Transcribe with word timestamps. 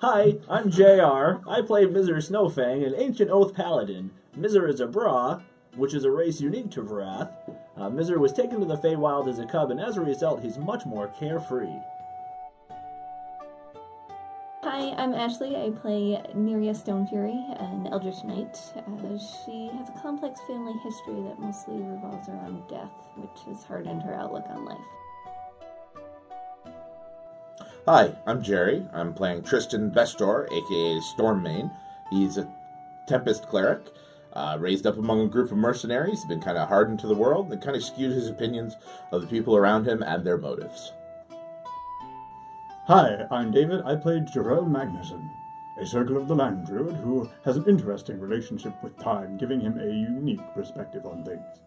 Hi, 0.00 0.36
I'm 0.48 0.70
JR. 0.70 1.42
I 1.50 1.60
play 1.66 1.84
Mizer 1.84 2.22
Snowfang, 2.22 2.86
an 2.86 2.94
ancient 2.96 3.32
oath 3.32 3.52
paladin. 3.52 4.12
Mizer 4.38 4.68
is 4.68 4.78
a 4.78 4.86
Bra, 4.86 5.40
which 5.74 5.92
is 5.92 6.04
a 6.04 6.10
race 6.12 6.40
unique 6.40 6.70
to 6.70 6.84
Vrath. 6.84 7.32
Uh, 7.76 7.90
was 7.90 8.32
taken 8.32 8.60
to 8.60 8.64
the 8.64 8.76
Feywild 8.76 9.28
as 9.28 9.40
a 9.40 9.44
cub, 9.44 9.72
and 9.72 9.80
as 9.80 9.96
a 9.96 10.00
result, 10.00 10.44
he's 10.44 10.56
much 10.56 10.86
more 10.86 11.08
carefree. 11.08 11.80
Hi, 14.62 14.94
I'm 14.96 15.14
Ashley. 15.14 15.56
I 15.56 15.70
play 15.70 16.22
Neria 16.32 16.76
Stonefury, 16.76 17.60
an 17.60 17.88
Eldritch 17.88 18.22
Knight. 18.22 18.56
Uh, 18.76 19.18
she 19.18 19.68
has 19.76 19.88
a 19.88 20.00
complex 20.00 20.40
family 20.46 20.74
history 20.84 21.22
that 21.22 21.40
mostly 21.40 21.82
revolves 21.82 22.28
around 22.28 22.62
death, 22.68 22.92
which 23.16 23.40
has 23.48 23.64
hardened 23.64 24.02
her 24.02 24.14
outlook 24.14 24.44
on 24.48 24.64
life. 24.64 24.78
Hi, 27.90 28.14
I'm 28.26 28.42
Jerry. 28.42 28.86
I'm 28.92 29.14
playing 29.14 29.44
Tristan 29.44 29.90
Vestor, 29.90 30.44
aka 30.52 31.00
Stormmane. 31.00 31.74
He's 32.10 32.36
a 32.36 32.46
Tempest 33.06 33.48
cleric, 33.48 33.80
uh, 34.34 34.58
raised 34.60 34.86
up 34.86 34.98
among 34.98 35.22
a 35.22 35.26
group 35.26 35.50
of 35.50 35.56
mercenaries, 35.56 36.22
been 36.26 36.42
kind 36.42 36.58
of 36.58 36.68
hardened 36.68 37.00
to 37.00 37.06
the 37.06 37.14
world, 37.14 37.50
and 37.50 37.62
kind 37.62 37.74
of 37.74 37.82
skewed 37.82 38.12
his 38.12 38.28
opinions 38.28 38.76
of 39.10 39.22
the 39.22 39.26
people 39.26 39.56
around 39.56 39.88
him 39.88 40.02
and 40.02 40.22
their 40.22 40.36
motives. 40.36 40.92
Hi, 42.88 43.26
I'm 43.30 43.52
David. 43.52 43.80
I 43.86 43.96
played 43.96 44.26
Jarell 44.26 44.68
Magnuson, 44.68 45.26
a 45.80 45.86
Circle 45.86 46.18
of 46.18 46.28
the 46.28 46.36
Land 46.36 46.66
Druid 46.66 46.96
who 46.96 47.30
has 47.46 47.56
an 47.56 47.64
interesting 47.66 48.20
relationship 48.20 48.74
with 48.82 48.98
time, 48.98 49.38
giving 49.38 49.62
him 49.62 49.80
a 49.80 49.86
unique 49.86 50.44
perspective 50.52 51.06
on 51.06 51.24
things. 51.24 51.62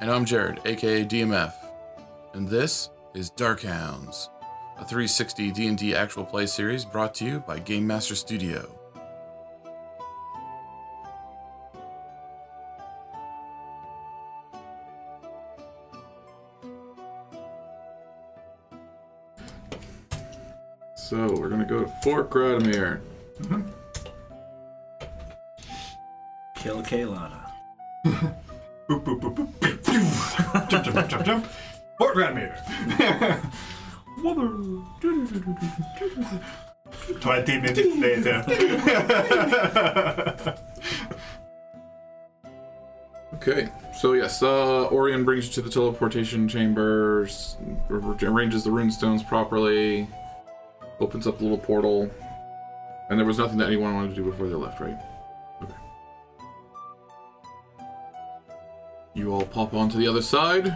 And 0.00 0.08
I'm 0.12 0.24
Jared, 0.24 0.60
aka 0.64 1.04
DMF, 1.04 1.54
and 2.34 2.48
this 2.48 2.88
is 3.14 3.30
Dark 3.30 3.62
Hounds, 3.62 4.30
a 4.78 4.84
360 4.84 5.50
D&D 5.50 5.94
actual 5.94 6.24
play 6.24 6.46
series 6.46 6.84
brought 6.84 7.14
to 7.16 7.24
you 7.24 7.40
by 7.40 7.58
Game 7.58 7.86
Master 7.86 8.14
Studio. 8.14 8.68
So 20.94 21.16
we're 21.34 21.48
gonna 21.48 21.64
go 21.64 21.80
to 21.80 21.92
Fort 22.04 22.30
Gradomir. 22.30 23.00
Mm-hmm. 23.42 23.62
Kill 26.54 26.82
Kaylana. 26.82 27.50
Boop, 28.88 29.04
boop, 29.04 29.20
boop, 29.20 29.34
boop. 29.34 30.68
jump, 30.68 30.84
jump, 30.84 31.08
jump, 31.08 31.24
jump, 31.24 31.46
jump. 32.00 32.14
Fort 32.14 32.16
Radmir. 32.16 32.52
20 37.20 37.60
minutes 37.60 37.96
later. 37.96 38.44
Okay, 43.34 43.68
so 43.98 44.12
yes, 44.12 44.42
uh, 44.42 44.86
Orion 44.88 45.24
brings 45.24 45.46
you 45.46 45.52
to 45.54 45.62
the 45.62 45.70
teleportation 45.70 46.46
chambers, 46.46 47.56
arranges 47.88 48.64
the 48.64 48.70
runestones 48.70 49.26
properly, 49.26 50.06
opens 50.98 51.26
up 51.26 51.38
the 51.38 51.44
little 51.44 51.56
portal, 51.56 52.10
and 53.08 53.18
there 53.18 53.24
was 53.24 53.38
nothing 53.38 53.56
that 53.56 53.68
anyone 53.68 53.94
wanted 53.94 54.10
to 54.10 54.14
do 54.16 54.24
before 54.24 54.46
they 54.46 54.54
left, 54.54 54.78
right? 54.78 54.98
Okay. 55.62 55.72
You 59.14 59.32
all 59.32 59.46
pop 59.46 59.72
onto 59.72 59.96
the 59.96 60.06
other 60.06 60.20
side. 60.20 60.74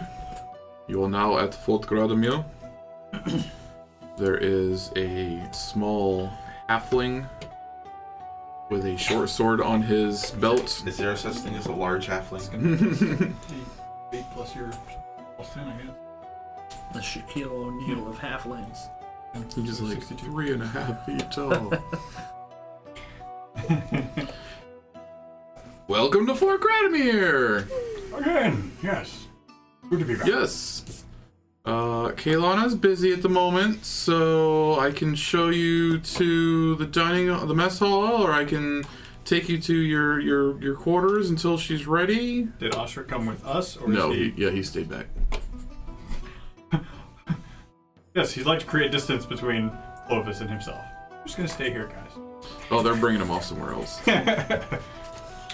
You 0.87 1.03
are 1.03 1.09
now 1.09 1.39
at 1.39 1.55
Fort 1.55 1.81
Gradomir. 1.87 2.45
there 4.19 4.37
is 4.37 4.91
a 4.95 5.41
small 5.51 6.31
halfling 6.69 7.27
with 8.69 8.85
a 8.85 8.95
short 8.95 9.29
sword 9.29 9.61
on 9.61 9.81
his 9.81 10.29
belt. 10.31 10.83
Is 10.85 10.97
there 10.97 11.13
a 11.13 11.17
such 11.17 11.37
thing 11.37 11.55
as 11.55 11.65
a 11.65 11.71
large 11.71 12.05
halfling? 12.05 13.33
Eight 14.13 14.25
plus 14.33 14.55
your 14.55 14.69
plus 15.35 15.51
10, 15.55 15.67
I 15.67 15.71
guess. 15.81 15.95
The 16.93 16.99
Shaquille 16.99 17.49
O'Neal 17.49 18.07
of 18.07 18.19
halflings. 18.19 18.89
He's 19.55 19.65
just 19.65 19.81
like 19.81 20.03
three 20.03 20.53
and 20.53 20.61
a 20.61 20.67
half 20.67 21.03
feet 21.07 21.31
tall. 21.31 21.73
Welcome 25.87 26.27
to 26.27 26.35
Fort 26.35 26.61
Gradomir! 26.61 27.67
Again, 28.15 28.71
yes. 28.83 29.24
Good 29.89 29.99
to 29.99 30.05
be 30.05 30.15
back. 30.15 30.27
Yes. 30.27 31.03
Uh, 31.63 32.11
Kaylana's 32.11 32.75
busy 32.75 33.11
at 33.11 33.21
the 33.23 33.29
moment, 33.29 33.85
so 33.85 34.79
I 34.79 34.91
can 34.91 35.15
show 35.15 35.49
you 35.49 35.97
to 35.99 36.75
the 36.75 36.85
dining, 36.85 37.27
the 37.47 37.55
mess 37.55 37.79
hall, 37.79 38.23
or 38.23 38.31
I 38.31 38.45
can 38.45 38.83
take 39.23 39.49
you 39.49 39.59
to 39.59 39.75
your 39.75 40.19
your 40.19 40.61
your 40.61 40.75
quarters 40.75 41.29
until 41.31 41.57
she's 41.57 41.87
ready. 41.87 42.43
Did 42.59 42.73
Osher 42.73 43.07
come 43.07 43.25
with 43.25 43.43
us, 43.45 43.77
or 43.77 43.87
No, 43.87 44.11
is 44.11 44.17
he, 44.17 44.29
he... 44.31 44.43
yeah, 44.43 44.51
he 44.51 44.63
stayed 44.63 44.89
back. 44.89 45.07
Yes, 48.13 48.31
he'd 48.31 48.45
like 48.45 48.59
to 48.59 48.65
create 48.65 48.93
distance 48.93 49.25
between 49.25 49.69
Clovis 50.07 50.39
and 50.39 50.49
himself. 50.49 50.79
I'm 51.11 51.25
just 51.25 51.35
gonna 51.35 51.49
stay 51.49 51.69
here, 51.69 51.87
guys. 51.87 52.11
Oh, 52.71 52.81
they're 52.81 52.95
bringing 52.95 53.19
him 53.21 53.29
off 53.29 53.43
somewhere 53.43 53.73
else. 53.73 53.99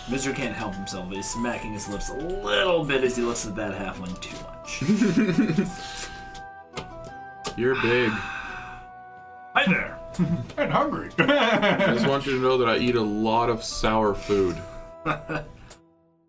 Miser 0.09 0.33
can't 0.33 0.55
help 0.55 0.73
himself, 0.75 1.07
but 1.07 1.15
he's 1.17 1.29
smacking 1.29 1.73
his 1.73 1.87
lips 1.87 2.09
a 2.09 2.15
little 2.15 2.83
bit 2.83 3.03
as 3.03 3.15
he 3.15 3.21
looks 3.23 3.45
at 3.45 3.55
that 3.55 3.73
half 3.73 3.99
one 3.99 4.13
too 4.15 4.35
much. 4.43 4.81
You're 7.57 7.75
big. 7.81 8.09
Hi 9.53 9.65
there. 9.67 9.99
and 10.57 10.71
hungry. 10.71 11.09
I 11.19 11.93
just 11.93 12.07
want 12.07 12.25
you 12.25 12.33
to 12.33 12.39
know 12.41 12.57
that 12.57 12.67
I 12.67 12.77
eat 12.77 12.95
a 12.95 13.01
lot 13.01 13.49
of 13.49 13.63
sour 13.63 14.13
food. 14.13 14.57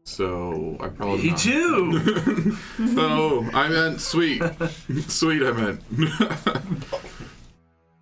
So 0.05 0.77
I 0.81 0.89
probably 0.89 1.23
Me 1.25 1.31
not. 1.31 1.39
too. 1.39 2.57
oh, 2.99 3.49
I 3.55 3.69
meant 3.69 4.01
sweet. 4.01 4.43
sweet, 5.09 5.43
I 5.43 5.53
meant. 5.53 5.81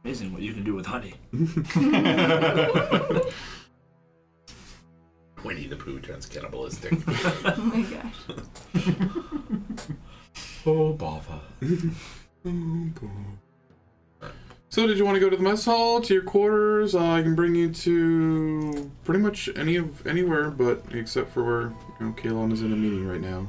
Amazing 0.04 0.32
what 0.32 0.42
you 0.42 0.52
can 0.54 0.64
do 0.64 0.74
with 0.74 0.86
honey. 0.86 1.14
Winnie 5.44 5.66
the 5.66 5.76
Pooh 5.76 6.00
turns 6.00 6.26
cannibalistic. 6.26 6.92
Oh 7.44 7.56
my 7.56 7.82
gosh. 7.82 8.14
oh, 10.66 10.92
bother. 10.92 11.40
so, 14.68 14.86
did 14.86 14.98
you 14.98 15.04
want 15.04 15.16
to 15.16 15.20
go 15.20 15.30
to 15.30 15.36
the 15.36 15.42
mess 15.42 15.64
hall, 15.64 16.00
to 16.00 16.14
your 16.14 16.22
quarters? 16.22 16.94
Uh, 16.94 17.04
I 17.04 17.22
can 17.22 17.34
bring 17.34 17.54
you 17.54 17.72
to 17.72 18.90
pretty 19.04 19.20
much 19.20 19.48
any 19.56 19.76
of 19.76 20.06
anywhere, 20.06 20.50
but 20.50 20.82
except 20.92 21.30
for 21.30 21.44
where 21.44 21.62
you 21.98 22.06
know 22.06 22.12
Kalon 22.12 22.52
is 22.52 22.62
in 22.62 22.72
a 22.72 22.76
meeting 22.76 23.06
right 23.06 23.20
now. 23.20 23.48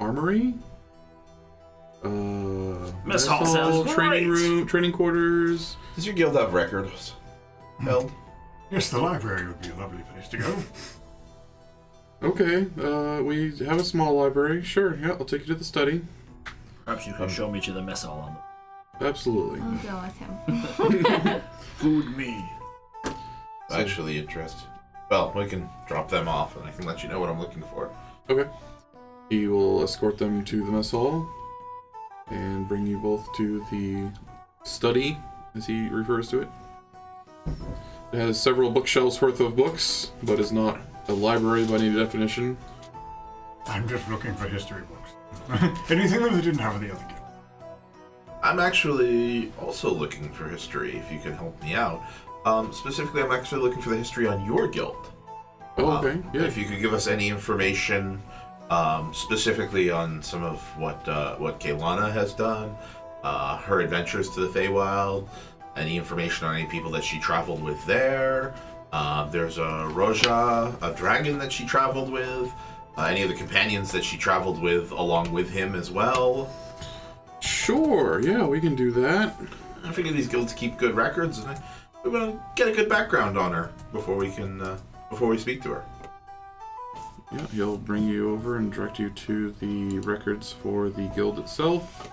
Armory. 0.00 0.54
Mess 3.10 3.26
hall 3.26 3.44
sounds 3.46 3.92
training 3.92 4.28
great. 4.28 4.40
room, 4.40 4.66
training 4.66 4.92
quarters. 4.92 5.76
Does 5.96 6.06
your 6.06 6.14
guild 6.14 6.36
have 6.36 6.54
records 6.54 7.14
held? 7.80 8.12
yes, 8.70 8.90
the 8.90 8.98
library 8.98 9.46
would 9.46 9.60
be 9.60 9.70
a 9.70 9.74
lovely 9.74 10.02
place 10.12 10.28
to 10.28 10.38
go. 10.38 10.56
Okay, 12.22 12.66
uh, 12.82 13.22
we 13.22 13.56
have 13.58 13.78
a 13.78 13.84
small 13.84 14.14
library. 14.14 14.62
Sure, 14.62 14.96
yeah, 14.96 15.12
I'll 15.12 15.24
take 15.24 15.40
you 15.40 15.46
to 15.48 15.54
the 15.54 15.64
study. 15.64 16.02
Perhaps 16.84 17.06
you 17.06 17.14
can 17.14 17.28
show 17.28 17.50
me 17.50 17.60
to 17.60 17.72
the 17.72 17.82
mess 17.82 18.02
hall. 18.02 18.36
Absolutely. 19.00 19.60
I'll 19.60 19.78
go 19.78 20.02
with 20.02 20.18
him. 21.26 21.40
Food 21.76 22.16
me. 22.16 22.44
Actually 23.70 24.18
interested. 24.18 24.68
Well, 25.10 25.32
we 25.34 25.46
can 25.46 25.68
drop 25.88 26.10
them 26.10 26.28
off 26.28 26.56
and 26.56 26.66
I 26.66 26.72
can 26.72 26.84
let 26.84 27.02
you 27.02 27.08
know 27.08 27.18
what 27.18 27.30
I'm 27.30 27.40
looking 27.40 27.62
for. 27.62 27.90
Okay. 28.28 28.48
He 29.30 29.46
will 29.46 29.82
escort 29.82 30.18
them 30.18 30.44
to 30.44 30.64
the 30.64 30.70
mess 30.70 30.90
hall 30.90 31.28
and 32.30 32.68
bring 32.68 32.86
you 32.86 32.98
both 32.98 33.26
to 33.36 33.64
the 33.70 34.08
study, 34.64 35.16
as 35.54 35.66
he 35.66 35.88
refers 35.88 36.28
to 36.30 36.40
it. 36.42 36.48
It 38.12 38.18
has 38.18 38.40
several 38.40 38.70
bookshelves 38.70 39.20
worth 39.20 39.40
of 39.40 39.56
books, 39.56 40.12
but 40.22 40.38
is 40.38 40.52
not 40.52 40.78
a 41.08 41.12
library 41.12 41.64
by 41.64 41.74
any 41.74 41.92
definition. 41.92 42.56
I'm 43.66 43.88
just 43.88 44.08
looking 44.08 44.34
for 44.34 44.48
history 44.48 44.82
books. 44.82 45.10
Anything 45.90 46.22
that 46.22 46.32
they 46.32 46.40
didn't 46.40 46.58
have 46.58 46.76
in 46.76 46.88
the 46.88 46.94
other 46.94 47.04
guild. 47.08 47.20
I'm 48.42 48.58
actually 48.58 49.52
also 49.60 49.92
looking 49.92 50.28
for 50.32 50.48
history, 50.48 50.96
if 50.96 51.12
you 51.12 51.18
can 51.20 51.32
help 51.32 51.60
me 51.62 51.74
out. 51.74 52.02
Um, 52.46 52.72
specifically, 52.72 53.22
I'm 53.22 53.32
actually 53.32 53.60
looking 53.62 53.82
for 53.82 53.90
the 53.90 53.96
history 53.96 54.26
on 54.26 54.44
your 54.46 54.66
guild. 54.66 55.12
Oh, 55.76 55.90
Um, 55.90 56.04
okay. 56.04 56.22
Yeah. 56.32 56.42
If 56.44 56.56
you 56.56 56.64
could 56.64 56.80
give 56.80 56.94
us 56.94 57.06
any 57.06 57.28
information, 57.28 58.20
um, 58.70 59.12
specifically 59.12 59.90
on 59.90 60.22
some 60.22 60.42
of 60.42 60.60
what 60.78 61.06
uh, 61.08 61.36
what 61.36 61.60
Kaylana 61.60 62.10
has 62.12 62.32
done, 62.32 62.74
uh, 63.22 63.58
her 63.58 63.80
adventures 63.80 64.30
to 64.30 64.46
the 64.46 64.58
Feywild, 64.58 65.28
any 65.76 65.96
information 65.96 66.46
on 66.46 66.54
any 66.54 66.66
people 66.66 66.90
that 66.92 67.04
she 67.04 67.18
traveled 67.18 67.62
with 67.62 67.84
there. 67.86 68.54
Uh, 68.92 69.28
there's 69.30 69.58
a 69.58 69.88
Roja, 69.92 70.74
a 70.82 70.94
dragon 70.94 71.38
that 71.38 71.52
she 71.52 71.66
traveled 71.66 72.10
with. 72.10 72.52
Uh, 72.96 73.04
any 73.04 73.22
of 73.22 73.28
the 73.28 73.34
companions 73.34 73.92
that 73.92 74.04
she 74.04 74.16
traveled 74.16 74.60
with 74.60 74.90
along 74.90 75.32
with 75.32 75.48
him 75.48 75.74
as 75.74 75.90
well? 75.90 76.52
Sure, 77.40 78.20
yeah, 78.20 78.44
we 78.44 78.60
can 78.60 78.74
do 78.74 78.90
that. 78.90 79.36
I 79.84 79.92
figure 79.92 80.12
these 80.12 80.28
guilds 80.28 80.52
keep 80.52 80.76
good 80.76 80.94
records, 80.94 81.38
and 81.38 81.48
I, 81.48 81.62
we 82.04 82.10
want 82.10 82.32
to 82.32 82.40
get 82.56 82.68
a 82.68 82.72
good 82.72 82.88
background 82.88 83.38
on 83.38 83.52
her 83.52 83.72
before 83.92 84.16
we 84.16 84.30
can 84.30 84.60
uh, 84.60 84.78
before 85.08 85.28
we 85.28 85.38
speak 85.38 85.62
to 85.62 85.70
her. 85.70 85.84
Yeah, 87.32 87.46
he'll 87.48 87.76
bring 87.76 88.08
you 88.08 88.32
over 88.32 88.56
and 88.56 88.72
direct 88.72 88.98
you 88.98 89.10
to 89.10 89.52
the 89.60 90.00
records 90.00 90.50
for 90.50 90.88
the 90.88 91.06
guild 91.14 91.38
itself. 91.38 92.08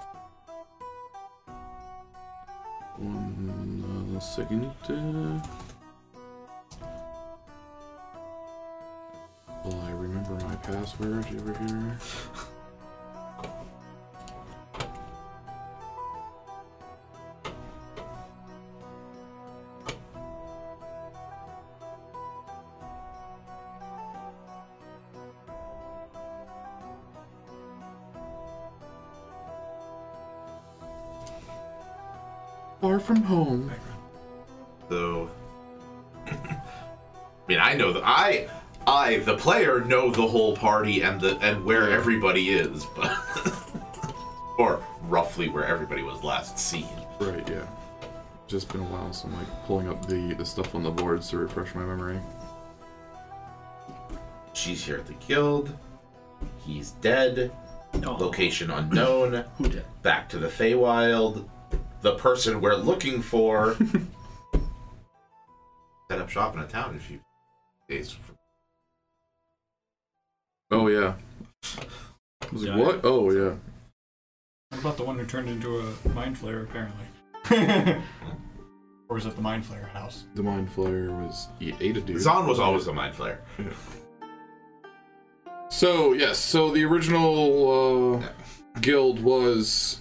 One 2.97 4.15
uh, 4.15 4.19
second. 4.19 4.71
Will 9.65 9.81
I 9.81 9.91
remember 9.91 10.33
my 10.45 10.55
password 10.57 11.25
over 11.35 11.53
here? 11.65 11.97
from 33.07 33.23
home. 33.23 33.71
So, 34.89 35.31
I 36.27 36.59
mean, 37.47 37.59
I 37.59 37.73
know 37.73 37.93
that 37.93 38.03
I, 38.05 38.49
I, 38.85 39.19
the 39.19 39.37
player, 39.37 39.79
know 39.79 40.11
the 40.11 40.27
whole 40.27 40.55
party 40.55 41.01
and 41.01 41.19
the 41.21 41.37
and 41.37 41.63
where 41.63 41.89
everybody 41.89 42.49
is, 42.49 42.85
but 42.95 43.17
or 44.59 44.83
roughly 45.03 45.47
where 45.47 45.65
everybody 45.65 46.03
was 46.03 46.21
last 46.21 46.59
seen. 46.59 46.89
Right, 47.19 47.47
yeah. 47.49 47.65
Just 48.47 48.69
been 48.71 48.81
a 48.81 48.85
while, 48.85 49.13
so 49.13 49.29
I'm 49.29 49.35
like 49.35 49.65
pulling 49.65 49.87
up 49.87 50.05
the, 50.05 50.33
the 50.33 50.45
stuff 50.45 50.75
on 50.75 50.83
the 50.83 50.91
boards 50.91 51.29
to 51.29 51.37
refresh 51.37 51.73
my 51.75 51.83
memory. 51.83 52.19
She's 54.53 54.83
here 54.83 54.97
at 54.97 55.07
the 55.07 55.13
guild. 55.13 55.73
He's 56.65 56.91
dead. 56.91 57.51
Oh, 58.05 58.13
Location 58.15 58.69
unknown. 58.69 59.45
who 59.57 59.69
did? 59.69 59.85
Back 60.01 60.27
to 60.29 60.37
the 60.39 60.47
Feywild. 60.47 61.45
The 62.07 62.15
person 62.15 62.61
we're 62.61 62.75
looking 62.75 63.21
for. 63.21 63.75
Set 66.09 66.21
up 66.21 66.29
shop 66.29 66.55
in 66.55 66.61
a 66.61 66.67
town 66.67 66.91
in 66.91 66.95
a 66.95 66.99
few 67.01 67.19
days. 67.89 68.15
Oh, 70.71 70.87
yeah. 70.87 71.15
I 71.65 72.47
was 72.53 72.63
like, 72.63 72.77
Yeah. 72.77 72.79
what? 72.85 73.01
Oh, 73.03 73.29
yeah. 73.31 73.55
What 74.69 74.79
about 74.79 74.95
the 74.95 75.03
one 75.03 75.19
who 75.19 75.25
turned 75.25 75.49
into 75.49 75.79
a 75.79 76.09
mind 76.11 76.37
flayer, 76.37 76.63
apparently? 76.63 77.03
or 79.09 79.15
was 79.15 79.25
it 79.25 79.35
the 79.35 79.41
mind 79.41 79.65
flayer 79.65 79.89
house? 79.89 80.23
The 80.35 80.43
Mind 80.43 80.69
Flayer 80.73 81.09
was 81.25 81.49
he 81.59 81.75
ate 81.81 81.97
a 81.97 82.01
dude. 82.01 82.21
Zahn 82.21 82.47
was 82.47 82.57
always 82.57 82.87
a 82.87 82.93
mind 82.93 83.15
flayer. 83.15 83.39
So 85.69 86.13
yes, 86.13 86.39
so 86.39 86.71
the 86.71 86.85
original 86.85 88.23
uh, 88.23 88.79
guild 88.79 89.21
was 89.21 89.99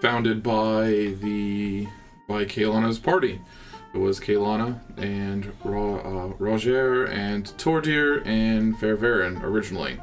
founded 0.00 0.42
by 0.42 1.14
the 1.22 1.86
by 2.28 2.44
Kaelana's 2.44 2.98
party. 2.98 3.40
It 3.94 3.98
was 3.98 4.20
Kaelana 4.20 4.78
and 4.98 5.52
Ro, 5.64 6.00
uh, 6.00 6.34
Roger 6.38 7.04
and 7.06 7.46
Tordir 7.56 8.26
and 8.26 8.76
Fairvaren 8.76 9.42
originally. 9.42 9.98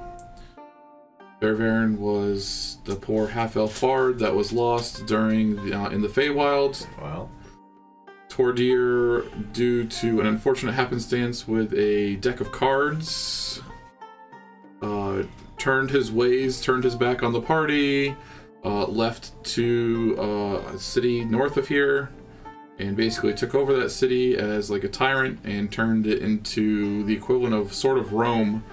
Fairvaren 1.41 1.97
was 1.97 2.77
the 2.85 2.95
poor 2.95 3.27
half-elf 3.27 3.81
bard 3.81 4.17
that 4.19 4.33
was 4.33 4.53
lost 4.53 5.05
during 5.05 5.57
the, 5.65 5.77
uh, 5.77 5.89
in 5.89 6.01
the 6.01 6.07
Feywild. 6.07 6.87
Well, 7.01 7.29
Tordir, 8.29 9.25
due 9.51 9.83
to 9.85 10.21
an 10.21 10.25
unfortunate 10.25 10.71
happenstance 10.71 11.47
with 11.47 11.73
a 11.73 12.15
deck 12.15 12.39
of 12.39 12.51
cards, 12.51 13.61
uh, 14.81 15.23
turned 15.57 15.91
his 15.91 16.11
ways, 16.11 16.61
turned 16.61 16.83
his 16.83 16.95
back 16.95 17.21
on 17.21 17.33
the 17.33 17.41
party, 17.41 18.15
uh, 18.63 18.85
left 18.85 19.31
to 19.43 20.15
uh, 20.19 20.73
a 20.73 20.79
city 20.79 21.25
north 21.25 21.57
of 21.57 21.67
here, 21.67 22.09
and 22.79 22.95
basically 22.95 23.33
took 23.33 23.55
over 23.55 23.73
that 23.75 23.89
city 23.89 24.37
as 24.37 24.69
like 24.69 24.83
a 24.83 24.89
tyrant 24.89 25.39
and 25.43 25.71
turned 25.71 26.07
it 26.07 26.21
into 26.21 27.03
the 27.03 27.13
equivalent 27.13 27.53
of 27.53 27.73
sort 27.73 27.97
of 27.97 28.13
Rome. 28.13 28.63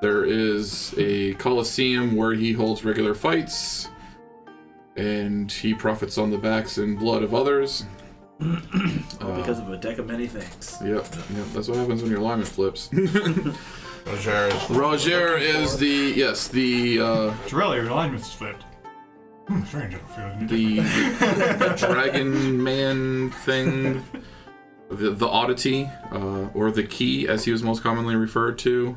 There 0.00 0.24
is 0.24 0.94
a 0.96 1.34
coliseum 1.34 2.16
where 2.16 2.32
he 2.32 2.52
holds 2.52 2.84
regular 2.84 3.14
fights, 3.14 3.88
and 4.96 5.50
he 5.50 5.74
profits 5.74 6.16
on 6.18 6.30
the 6.30 6.38
backs 6.38 6.78
and 6.78 6.98
blood 6.98 7.22
of 7.22 7.34
others. 7.34 7.84
All 8.40 9.36
because 9.36 9.58
of 9.58 9.70
a 9.70 9.76
deck 9.76 9.98
of 9.98 10.06
many 10.06 10.26
things. 10.26 10.78
Yep, 10.82 11.06
yep. 11.34 11.46
That's 11.52 11.68
what 11.68 11.76
happens 11.76 12.02
when 12.02 12.10
your 12.10 12.20
alignment 12.20 12.48
flips. 12.48 12.88
Roger 14.06 14.46
is 14.46 14.70
Roger 14.70 15.36
is 15.36 15.76
the 15.76 16.14
yes 16.16 16.48
the 16.48 17.00
uh, 17.00 17.34
It's 17.44 17.52
really 17.52 17.76
your 17.76 17.88
alignment's 17.88 18.32
flipped. 18.32 18.64
Hmm, 19.50 19.64
strange, 19.64 19.94
I 19.96 19.98
don't 19.98 20.46
feel 20.46 20.48
the, 20.48 20.76
the 20.76 21.74
dragon 21.76 22.62
man 22.62 23.30
thing, 23.30 24.00
the 24.88 25.10
the 25.10 25.26
oddity 25.26 25.90
uh, 26.12 26.46
or 26.54 26.70
the 26.70 26.84
key 26.84 27.26
as 27.26 27.44
he 27.44 27.50
was 27.50 27.60
most 27.60 27.82
commonly 27.82 28.14
referred 28.14 28.58
to. 28.58 28.96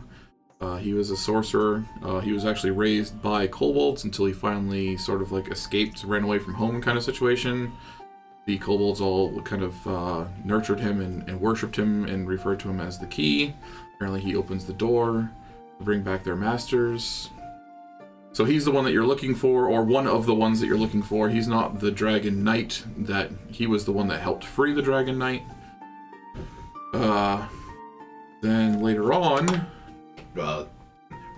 Uh, 0.62 0.78
he 0.78 0.94
was 0.94 1.10
a 1.10 1.18
sorcerer. 1.18 1.84
Uh, 2.04 2.20
he 2.20 2.34
was 2.34 2.46
actually 2.46 2.70
raised 2.70 3.20
by 3.20 3.48
kobolds 3.48 4.04
until 4.04 4.26
he 4.26 4.32
finally 4.32 4.96
sort 4.96 5.24
of 5.24 5.32
like 5.32 5.48
escaped, 5.48 6.04
ran 6.04 6.24
away 6.24 6.38
from 6.38 6.54
home 6.54 6.80
kind 6.84 7.00
of 7.00 7.04
situation. 7.04 7.72
The 8.46 8.60
kobolds 8.60 9.02
all 9.02 9.42
kind 9.42 9.64
of 9.64 9.88
uh, 9.88 10.26
nurtured 10.46 10.80
him 10.80 11.02
and, 11.02 11.28
and 11.28 11.42
worshipped 11.42 11.76
him 11.76 12.06
and 12.06 12.28
referred 12.28 12.60
to 12.60 12.70
him 12.70 12.80
as 12.80 13.00
the 13.00 13.08
key. 13.08 13.56
Apparently, 13.96 14.22
he 14.22 14.36
opens 14.36 14.66
the 14.66 14.74
door 14.74 15.32
to 15.80 15.84
bring 15.84 16.04
back 16.04 16.24
their 16.24 16.36
masters. 16.36 17.32
So 18.34 18.46
he's 18.46 18.66
the 18.66 18.72
one 18.72 18.84
that 18.86 18.92
you're 18.94 19.06
looking 19.06 19.36
for, 19.36 19.68
or 19.68 19.84
one 19.84 20.08
of 20.08 20.26
the 20.26 20.34
ones 20.34 20.60
that 20.60 20.66
you're 20.68 20.78
looking 20.78 21.04
for. 21.04 21.30
He's 21.30 21.48
not 21.48 21.80
the 21.80 21.92
Dragon 21.92 22.44
Knight. 22.44 22.84
That 22.98 23.30
he 23.52 23.68
was 23.68 23.86
the 23.86 23.92
one 23.92 24.08
that 24.08 24.22
helped 24.22 24.44
free 24.44 24.74
the 24.74 24.82
Dragon 24.82 25.20
Knight. 25.20 25.44
Uh, 26.94 27.48
then 28.42 28.82
later 28.82 29.14
on, 29.14 29.68
uh, 30.40 30.66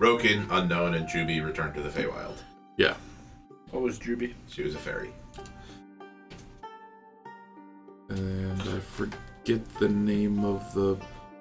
Rokin, 0.00 0.46
Unknown, 0.50 0.94
and 0.94 1.06
Juby 1.06 1.44
returned 1.44 1.74
to 1.74 1.82
the 1.82 1.88
Feywild. 1.90 2.36
yeah, 2.78 2.94
What 3.70 3.82
was 3.82 3.98
Druby? 3.98 4.32
She 4.48 4.62
was 4.62 4.74
a 4.74 4.78
fairy. 4.78 5.10
and 8.08 8.60
I 8.62 8.78
forget 8.80 9.64
the 9.80 9.88
name 9.88 10.44
of 10.44 10.72
the 10.74 10.96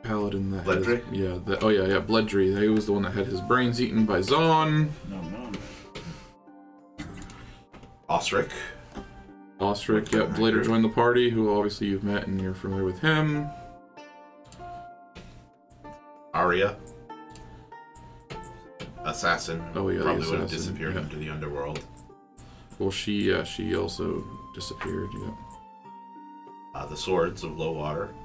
paladin 0.05 0.51
that 0.51 0.65
had 0.65 0.85
his- 0.85 1.01
yeah, 1.11 1.37
the, 1.43 1.59
oh 1.63 1.69
yeah, 1.69 1.83
yeah, 1.85 1.99
Bledry. 1.99 2.59
He 2.61 2.67
was 2.69 2.85
the 2.85 2.93
one 2.93 3.03
that 3.03 3.13
had 3.13 3.25
his 3.27 3.41
brains 3.41 3.81
eaten 3.81 4.05
by 4.05 4.21
Zon. 4.21 4.91
No, 5.09 5.21
no. 5.21 5.51
Osric. 8.09 8.49
Ostrich, 9.59 10.11
yep, 10.13 10.37
later 10.37 10.61
joined 10.61 10.83
the 10.83 10.89
party, 10.89 11.29
who 11.29 11.55
obviously 11.55 11.87
you've 11.87 12.03
met 12.03 12.27
and 12.27 12.41
you're 12.41 12.53
familiar 12.53 12.83
with 12.83 12.99
him. 12.99 13.47
Arya. 16.33 16.75
Assassin. 19.05 19.63
Oh, 19.75 19.87
yeah, 19.89 20.01
Probably 20.01 20.29
would 20.29 20.39
have 20.41 20.49
disappeared 20.49 20.95
yeah. 20.95 21.01
into 21.01 21.15
the 21.15 21.29
underworld. 21.29 21.79
Well, 22.79 22.91
she, 22.91 23.29
yeah, 23.29 23.43
she 23.43 23.75
also 23.75 24.23
disappeared. 24.53 25.09
Yeah. 25.13 25.31
Uh, 26.73 26.85
the 26.87 26.97
Swords 26.97 27.43
of 27.43 27.51
Lowwater. 27.51 28.09
Uh, 28.09 28.24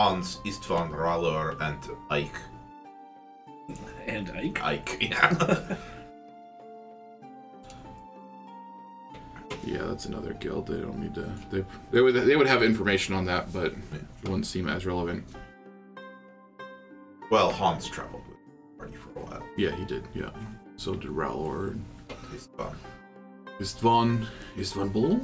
Hans, 0.00 0.36
Istvan, 0.46 0.92
Rallor, 0.92 1.60
and 1.60 1.78
Ike. 2.08 2.40
And 4.06 4.30
Ike. 4.30 4.62
Ike, 4.62 4.96
yeah. 4.98 5.76
Yeah, 9.62 9.82
that's 9.82 10.06
another 10.06 10.32
guild. 10.32 10.68
They 10.68 10.80
don't 10.80 10.98
need 10.98 11.14
to. 11.16 11.30
They 11.50 11.62
they 11.90 12.00
would 12.00 12.14
they 12.14 12.34
would 12.34 12.46
have 12.46 12.62
information 12.62 13.14
on 13.14 13.26
that, 13.26 13.52
but 13.52 13.66
it 13.66 14.02
wouldn't 14.24 14.46
seem 14.46 14.66
as 14.66 14.86
relevant. 14.86 15.22
well, 17.30 17.52
Hans 17.52 17.86
traveled 17.86 18.22
with 18.26 18.38
the 18.38 18.78
party 18.78 18.96
for 18.96 19.10
a 19.20 19.22
while. 19.22 19.42
Yeah, 19.58 19.76
he 19.76 19.84
did. 19.84 20.08
Yeah. 20.14 20.30
So 20.76 20.94
did 20.94 21.10
Ralor. 21.10 21.78
Istvan. 22.34 22.74
Istvan 23.60 24.26
Istvan 24.56 24.92
Bull. 24.94 25.20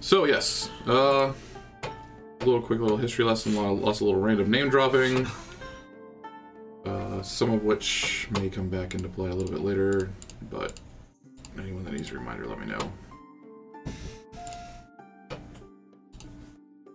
So 0.00 0.24
yes, 0.24 0.68
uh, 0.88 1.32
a 2.42 2.44
little 2.46 2.60
quick 2.60 2.80
little 2.80 2.96
history 2.96 3.24
lesson. 3.24 3.54
lo- 3.54 3.72
Lots 3.74 4.00
of 4.00 4.06
little 4.08 4.20
random 4.20 4.50
name 4.50 4.68
dropping. 4.68 5.26
Uh, 6.84 7.22
some 7.22 7.50
of 7.52 7.62
which 7.62 8.26
may 8.32 8.48
come 8.50 8.68
back 8.68 8.94
into 8.94 9.08
play 9.08 9.30
a 9.30 9.34
little 9.34 9.52
bit 9.52 9.60
later, 9.62 10.10
but 10.50 10.78
anyone 11.58 11.84
that 11.84 11.92
needs 11.94 12.10
a 12.10 12.14
reminder, 12.14 12.46
let 12.46 12.58
me 12.58 12.66
know. 12.66 12.92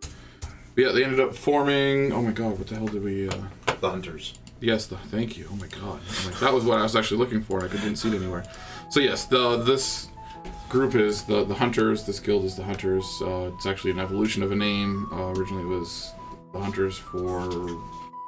But 0.02 0.84
yeah, 0.84 0.92
they 0.92 1.04
ended 1.04 1.20
up 1.20 1.34
forming. 1.36 2.12
Oh 2.12 2.22
my 2.22 2.32
god, 2.32 2.58
what 2.58 2.68
the 2.68 2.76
hell 2.76 2.88
did 2.88 3.04
we? 3.04 3.30
Uh, 3.30 3.36
The 3.80 3.90
hunters. 3.90 4.34
yes, 4.60 4.86
the, 4.88 4.98
thank 4.98 5.38
you. 5.38 5.48
Oh 5.52 5.56
my 5.56 5.68
god, 5.68 6.02
I'm 6.20 6.32
like, 6.32 6.40
that 6.42 6.54
was 6.54 6.66
what 6.66 6.78
I 6.80 6.84
was 6.84 6.96
actually 6.96 7.18
looking 7.18 7.42
for. 7.42 7.64
I 7.64 7.68
couldn't 7.68 7.96
see 7.96 8.10
it 8.10 8.16
anywhere. 8.22 8.44
So 8.90 9.00
yes, 9.00 9.26
the 9.26 9.58
this 9.58 10.10
group 10.70 10.96
is 10.96 11.24
the 11.24 11.44
the 11.44 11.54
hunters. 11.56 12.04
This 12.06 12.20
guild 12.20 12.44
is 12.46 12.56
the 12.56 12.64
hunters. 12.64 13.06
Uh, 13.22 13.52
it's 13.56 13.66
actually 13.66 13.92
an 13.92 14.00
evolution 14.00 14.44
of 14.44 14.52
a 14.52 14.56
name. 14.56 15.08
Uh, 15.12 15.32
originally, 15.34 15.64
it 15.64 15.68
was 15.68 16.12
the 16.54 16.60
hunters 16.60 16.98
for 16.98 17.50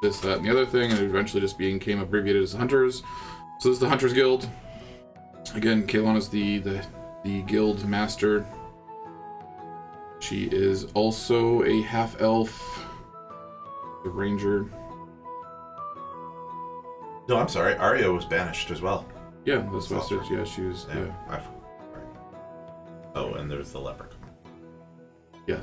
this, 0.02 0.20
that, 0.22 0.38
and 0.38 0.46
the 0.46 0.52
other 0.52 0.66
thing, 0.66 0.92
and 0.92 1.00
it 1.00 1.06
eventually 1.06 1.42
just 1.42 1.58
became 1.58 2.00
abbreviated 2.02 2.42
as 2.44 2.54
hunters. 2.54 3.04
So 3.60 3.70
this 3.70 3.76
is 3.76 3.80
the 3.80 3.90
hunters 3.90 4.14
guild. 4.14 4.48
Again, 5.56 5.86
Kalon 5.88 6.16
is 6.16 6.30
the 6.30 6.60
the 6.60 6.86
the 7.24 7.42
guild 7.44 7.86
master. 7.88 8.46
She 10.20 10.46
is 10.52 10.86
also 10.96 11.64
a 11.64 11.82
half 11.84 12.20
elf, 12.22 12.86
the 14.04 14.10
ranger. 14.10 14.70
No, 17.30 17.38
I'm 17.38 17.48
sorry. 17.48 17.76
Arya 17.78 18.12
was 18.12 18.26
banished 18.26 18.72
as 18.72 18.82
well. 18.82 19.06
Yeah, 19.46 19.58
that's 19.72 19.90
what 19.90 19.98
I 19.98 20.00
Also- 20.00 20.22
said. 20.24 20.32
Yeah, 20.38 20.44
she 20.44 20.62
was. 20.62 20.86
Yeah, 20.94 21.14
I 21.30 21.40
f- 23.52 23.58
there's 23.58 23.72
the 23.72 23.80
leprechaun. 23.80 24.18
yeah. 25.48 25.60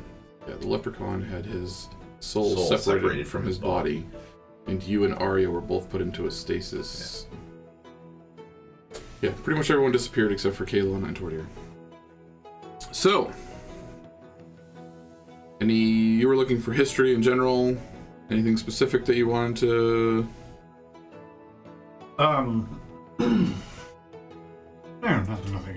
yeah. 0.48 0.54
The 0.56 0.66
leprechaun 0.66 1.22
had 1.22 1.44
his 1.46 1.88
soul, 2.20 2.54
Soul 2.56 2.64
separated, 2.78 2.82
separated 3.02 3.28
from 3.28 3.40
from 3.42 3.46
his 3.46 3.56
his 3.56 3.62
body. 3.64 4.00
body, 4.00 4.16
and 4.66 4.82
you 4.82 5.04
and 5.04 5.14
Arya 5.14 5.50
were 5.50 5.60
both 5.60 5.88
put 5.90 6.00
into 6.00 6.26
a 6.26 6.30
stasis. 6.30 7.26
Yeah, 9.22 9.30
pretty 9.42 9.56
much 9.58 9.70
everyone 9.70 9.92
disappeared 9.92 10.32
except 10.32 10.56
for 10.56 10.64
Kalon 10.66 11.04
and 11.04 11.16
Tordir. 11.18 11.46
So, 12.92 13.32
any 15.60 15.74
you 15.74 16.28
were 16.28 16.36
looking 16.36 16.60
for 16.60 16.72
history 16.72 17.14
in 17.14 17.22
general? 17.22 17.76
Anything 18.30 18.56
specific 18.56 19.04
that 19.06 19.16
you 19.16 19.28
wanted 19.28 19.56
to? 19.58 20.28
Um. 22.18 22.80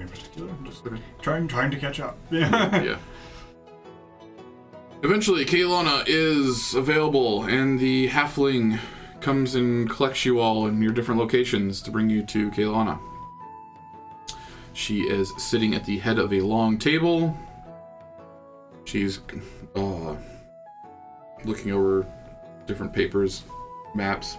no, 0.09 0.15
nothing, 0.15 0.25
nothing 0.25 0.45
in 0.45 0.45
particular. 0.45 0.49
I'm 0.51 0.65
just 0.65 0.85
Okay. 0.85 1.01
trying, 1.21 1.47
trying 1.47 1.71
to 1.71 1.77
catch 1.77 1.99
up. 1.99 2.17
Yeah. 2.31 2.81
yeah. 2.83 2.97
Eventually, 5.01 5.45
Kaelana 5.45 6.03
is 6.07 6.73
available, 6.73 7.43
and 7.43 7.79
the 7.79 8.09
halfling 8.09 8.79
comes 9.21 9.55
and 9.55 9.89
collects 9.89 10.25
you 10.25 10.39
all 10.39 10.67
in 10.67 10.81
your 10.81 10.91
different 10.91 11.19
locations 11.21 11.81
to 11.83 11.91
bring 11.91 12.09
you 12.09 12.23
to 12.25 12.51
Kaelana. 12.51 12.99
She 14.73 15.01
is 15.01 15.31
sitting 15.37 15.73
at 15.73 15.85
the 15.85 15.99
head 15.99 16.19
of 16.19 16.33
a 16.33 16.41
long 16.41 16.77
table. 16.77 17.37
She's 18.85 19.19
uh, 19.75 20.15
looking 21.45 21.71
over 21.71 22.05
different 22.65 22.91
papers, 22.93 23.43
maps. 23.95 24.37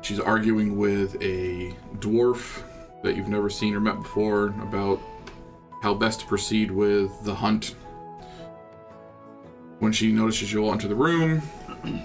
She's 0.00 0.18
arguing 0.20 0.76
with 0.78 1.14
a 1.22 1.74
dwarf 1.96 2.62
that 3.02 3.16
you've 3.16 3.28
never 3.28 3.50
seen 3.50 3.74
or 3.74 3.80
met 3.80 4.00
before 4.00 4.46
about 4.62 5.00
how 5.82 5.92
best 5.94 6.20
to 6.20 6.26
proceed 6.26 6.70
with 6.70 7.10
the 7.24 7.34
hunt. 7.34 7.74
When 9.80 9.92
she 9.92 10.12
notices 10.12 10.52
you 10.52 10.64
all 10.64 10.72
enter 10.72 10.88
the 10.88 10.94
room. 10.94 11.42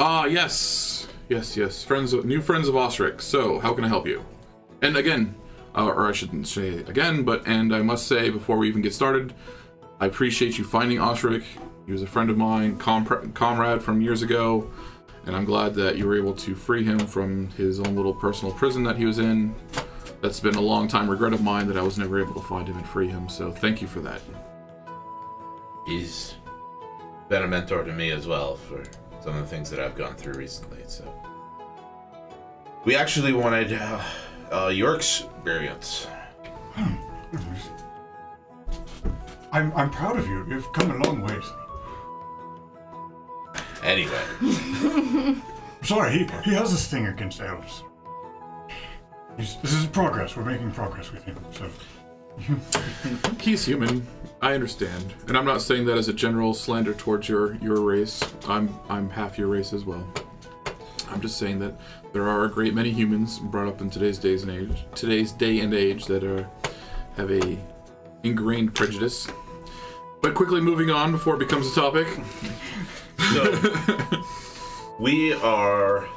Ah, 0.00 0.26
yes. 0.26 1.08
Yes, 1.28 1.56
yes. 1.56 1.82
Friends 1.82 2.12
of, 2.12 2.24
new 2.24 2.40
friends 2.40 2.68
of 2.68 2.76
Osric. 2.76 3.20
So, 3.20 3.58
how 3.58 3.74
can 3.74 3.84
I 3.84 3.88
help 3.88 4.06
you? 4.06 4.24
And 4.80 4.96
again, 4.96 5.34
uh, 5.76 5.86
or 5.86 6.08
I 6.08 6.12
shouldn't 6.12 6.46
say 6.46 6.78
again, 6.84 7.24
but 7.24 7.44
and 7.48 7.74
I 7.74 7.82
must 7.82 8.06
say 8.06 8.30
before 8.30 8.58
we 8.58 8.68
even 8.68 8.80
get 8.80 8.94
started, 8.94 9.34
I 9.98 10.06
appreciate 10.06 10.56
you 10.56 10.62
finding 10.62 11.00
Osric. 11.00 11.42
He 11.84 11.90
was 11.90 12.02
a 12.02 12.06
friend 12.06 12.30
of 12.30 12.36
mine, 12.36 12.78
compr- 12.78 13.34
comrade 13.34 13.82
from 13.82 14.00
years 14.00 14.22
ago, 14.22 14.70
and 15.28 15.36
I'm 15.36 15.44
glad 15.44 15.74
that 15.74 15.98
you 15.98 16.06
were 16.06 16.16
able 16.16 16.32
to 16.36 16.54
free 16.54 16.82
him 16.82 16.98
from 16.98 17.50
his 17.50 17.80
own 17.80 17.94
little 17.94 18.14
personal 18.14 18.52
prison 18.54 18.82
that 18.84 18.96
he 18.96 19.04
was 19.04 19.18
in. 19.18 19.54
That's 20.22 20.40
been 20.40 20.54
a 20.54 20.60
long 20.60 20.88
time 20.88 21.08
regret 21.08 21.34
of 21.34 21.42
mine 21.42 21.68
that 21.68 21.76
I 21.76 21.82
was 21.82 21.98
never 21.98 22.18
able 22.18 22.32
to 22.32 22.40
find 22.40 22.66
him 22.66 22.78
and 22.78 22.88
free 22.88 23.08
him. 23.08 23.28
So 23.28 23.52
thank 23.52 23.82
you 23.82 23.86
for 23.86 24.00
that. 24.00 24.22
He's 25.86 26.34
been 27.28 27.42
a 27.42 27.46
mentor 27.46 27.84
to 27.84 27.92
me 27.92 28.10
as 28.10 28.26
well 28.26 28.56
for 28.56 28.82
some 29.20 29.36
of 29.36 29.42
the 29.42 29.46
things 29.46 29.68
that 29.68 29.78
I've 29.78 29.96
gone 29.96 30.16
through 30.16 30.32
recently. 30.32 30.82
So 30.86 31.04
we 32.86 32.96
actually 32.96 33.34
wanted 33.34 33.74
uh, 33.74 34.02
uh, 34.50 34.68
your 34.68 34.94
experience. 34.96 36.06
I'm, 39.52 39.72
I'm 39.74 39.90
proud 39.90 40.18
of 40.18 40.26
you. 40.26 40.46
You've 40.48 40.72
come 40.72 40.90
a 40.90 41.04
long 41.06 41.20
ways. 41.20 41.44
Anyway, 43.82 44.20
I'm 44.40 45.42
sorry, 45.82 46.18
he, 46.18 46.26
he 46.44 46.54
has 46.54 46.70
this 46.70 46.88
thing 46.88 47.06
against 47.06 47.40
elves. 47.40 47.82
He's, 49.36 49.56
this 49.56 49.72
is 49.72 49.86
progress. 49.86 50.36
We're 50.36 50.44
making 50.44 50.72
progress 50.72 51.12
with 51.12 51.24
him. 51.24 51.36
So 51.52 51.70
He's 53.40 53.64
human. 53.64 54.06
I 54.40 54.54
understand, 54.54 55.14
and 55.26 55.36
I'm 55.36 55.44
not 55.44 55.62
saying 55.62 55.86
that 55.86 55.98
as 55.98 56.08
a 56.08 56.12
general 56.12 56.54
slander 56.54 56.94
towards 56.94 57.28
your 57.28 57.54
your 57.56 57.80
race. 57.80 58.22
I'm 58.46 58.72
I'm 58.88 59.10
half 59.10 59.38
your 59.38 59.48
race 59.48 59.72
as 59.72 59.84
well. 59.84 60.06
I'm 61.08 61.20
just 61.20 61.38
saying 61.38 61.58
that 61.60 61.74
there 62.12 62.28
are 62.28 62.44
a 62.44 62.48
great 62.48 62.74
many 62.74 62.90
humans 62.90 63.38
brought 63.38 63.68
up 63.68 63.80
in 63.80 63.90
today's 63.90 64.18
days 64.18 64.42
and 64.42 64.52
age, 64.52 64.84
today's 64.94 65.32
day 65.32 65.60
and 65.60 65.74
age 65.74 66.06
that 66.06 66.22
are 66.22 66.48
have 67.16 67.30
a 67.30 67.58
ingrained 68.22 68.74
prejudice. 68.74 69.28
But 70.20 70.34
quickly 70.34 70.60
moving 70.60 70.90
on 70.90 71.12
before 71.12 71.34
it 71.34 71.38
becomes 71.38 71.70
a 71.70 71.74
topic. 71.74 72.06
so 73.18 74.22
we 74.98 75.32
are 75.34 76.08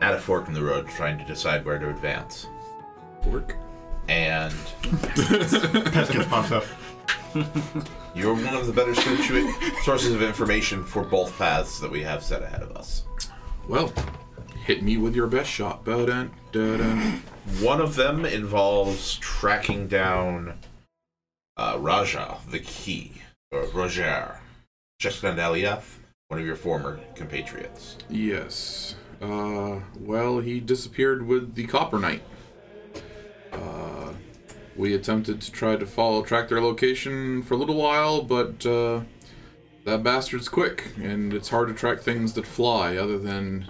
at 0.00 0.14
a 0.14 0.18
fork 0.18 0.48
in 0.48 0.54
the 0.54 0.62
road 0.62 0.88
trying 0.88 1.18
to 1.18 1.24
decide 1.24 1.64
where 1.64 1.78
to 1.78 1.88
advance. 1.88 2.46
Fork. 3.22 3.56
And 4.08 4.52
Peskins 4.82 6.28
pops 6.28 6.52
up. 6.52 6.64
you're 8.14 8.34
one 8.34 8.54
of 8.54 8.66
the 8.66 8.72
better 8.72 8.94
sources 9.82 10.12
of 10.12 10.22
information 10.22 10.84
for 10.84 11.02
both 11.02 11.36
paths 11.38 11.80
that 11.80 11.90
we 11.90 12.02
have 12.02 12.22
set 12.22 12.42
ahead 12.42 12.62
of 12.62 12.72
us. 12.72 13.04
Well, 13.68 13.92
hit 14.64 14.82
me 14.82 14.96
with 14.96 15.14
your 15.14 15.26
best 15.26 15.50
shot. 15.50 15.84
Ba-dun, 15.84 16.30
da-dun. 16.52 17.22
One 17.60 17.80
of 17.80 17.94
them 17.96 18.24
involves 18.24 19.16
tracking 19.18 19.86
down 19.86 20.58
uh, 21.56 21.78
Raja, 21.80 22.38
the 22.50 22.60
key, 22.60 23.22
or 23.50 23.66
Roger, 23.66 24.40
Chestnut 24.98 25.36
Aliev, 25.36 25.82
one 26.28 26.40
of 26.40 26.46
your 26.46 26.56
former 26.56 26.98
compatriots. 27.14 27.98
Yes. 28.08 28.94
Uh, 29.20 29.80
well, 30.00 30.40
he 30.40 30.58
disappeared 30.58 31.26
with 31.26 31.54
the 31.54 31.66
Copper 31.66 31.98
Knight. 31.98 32.22
Uh, 33.52 34.12
we 34.74 34.94
attempted 34.94 35.40
to 35.42 35.52
try 35.52 35.76
to 35.76 35.84
follow 35.86 36.22
track 36.22 36.48
their 36.48 36.62
location 36.62 37.42
for 37.42 37.54
a 37.54 37.56
little 37.58 37.76
while, 37.76 38.22
but 38.22 38.64
uh, 38.64 39.02
that 39.84 40.02
bastard's 40.02 40.48
quick, 40.48 40.92
and 40.96 41.34
it's 41.34 41.50
hard 41.50 41.68
to 41.68 41.74
track 41.74 42.00
things 42.00 42.32
that 42.32 42.46
fly. 42.46 42.96
Other 42.96 43.18
than 43.18 43.68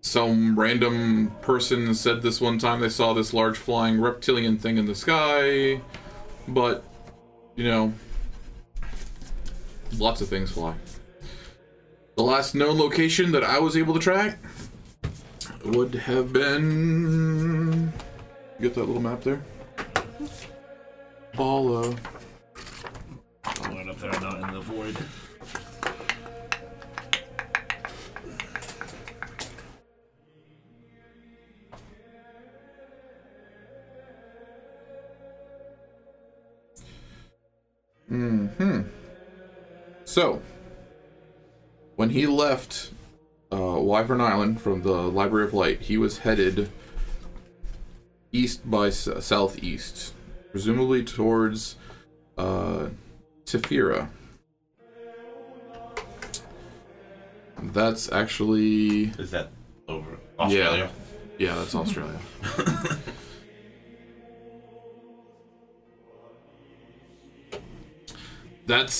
some 0.00 0.58
random 0.58 1.30
person 1.42 1.94
said 1.94 2.22
this 2.22 2.40
one 2.40 2.58
time 2.58 2.80
they 2.80 2.88
saw 2.88 3.12
this 3.12 3.32
large 3.32 3.56
flying 3.56 4.00
reptilian 4.00 4.58
thing 4.58 4.78
in 4.78 4.86
the 4.86 4.94
sky, 4.94 5.80
but 6.48 6.84
you 7.54 7.64
know, 7.64 7.92
lots 9.96 10.20
of 10.20 10.28
things 10.28 10.50
fly. 10.50 10.74
The 12.16 12.22
last 12.22 12.54
known 12.54 12.78
location 12.78 13.32
that 13.32 13.44
I 13.44 13.58
was 13.58 13.76
able 13.76 13.94
to 13.94 14.00
track 14.00 14.38
would 15.64 15.94
have 15.94 16.32
been. 16.32 17.92
Get 18.60 18.74
that 18.74 18.84
little 18.84 19.00
map 19.00 19.22
there. 19.22 19.40
Going 23.62 23.88
up 23.88 23.98
there, 23.98 24.20
not 24.20 24.48
in 24.48 24.54
the 24.54 24.60
void. 24.60 24.96
So, 40.18 40.42
when 41.94 42.10
he 42.10 42.26
left 42.26 42.90
uh, 43.52 43.78
Wyvern 43.78 44.20
Island 44.20 44.60
from 44.60 44.82
the 44.82 44.90
Library 44.90 45.46
of 45.46 45.54
Light, 45.54 45.82
he 45.82 45.96
was 45.96 46.18
headed 46.18 46.70
east 48.32 48.68
by 48.68 48.88
s- 48.88 49.08
southeast, 49.20 50.14
presumably 50.50 51.04
towards 51.04 51.76
uh, 52.36 52.88
Tefira. 53.44 54.08
That's 57.62 58.10
actually 58.10 59.12
Is 59.20 59.30
that 59.30 59.50
over 59.86 60.18
Australia? 60.36 60.90
yeah, 61.38 61.54
that's 61.54 61.76
Australia. 61.76 62.18
that's 68.68 68.94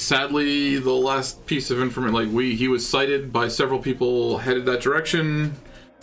sadly 0.00 0.78
the 0.78 0.92
last 0.92 1.44
piece 1.44 1.70
of 1.70 1.82
information. 1.82 2.14
Like 2.14 2.30
we, 2.30 2.54
he 2.54 2.68
was 2.68 2.88
sighted 2.88 3.32
by 3.32 3.48
several 3.48 3.80
people 3.80 4.38
headed 4.38 4.64
that 4.66 4.80
direction. 4.80 5.56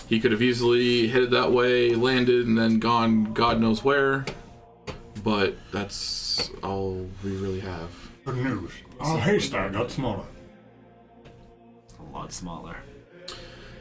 He 0.07 0.19
could 0.19 0.31
have 0.31 0.41
easily 0.41 1.07
headed 1.07 1.31
that 1.31 1.51
way, 1.51 1.95
landed, 1.95 2.45
and 2.45 2.57
then 2.57 2.77
gone 2.77 3.33
God 3.33 3.59
knows 3.59 3.83
where. 3.83 4.25
But 5.23 5.55
that's 5.71 6.51
all 6.61 7.09
we 7.23 7.37
really 7.37 7.61
have. 7.61 7.89
Good 8.25 8.35
news. 8.35 8.71
Oh, 8.99 9.13
Our 9.13 9.19
haystack 9.19 9.71
got 9.71 9.89
smaller. 9.89 10.25
A 11.99 12.13
lot 12.13 12.33
smaller. 12.33 12.75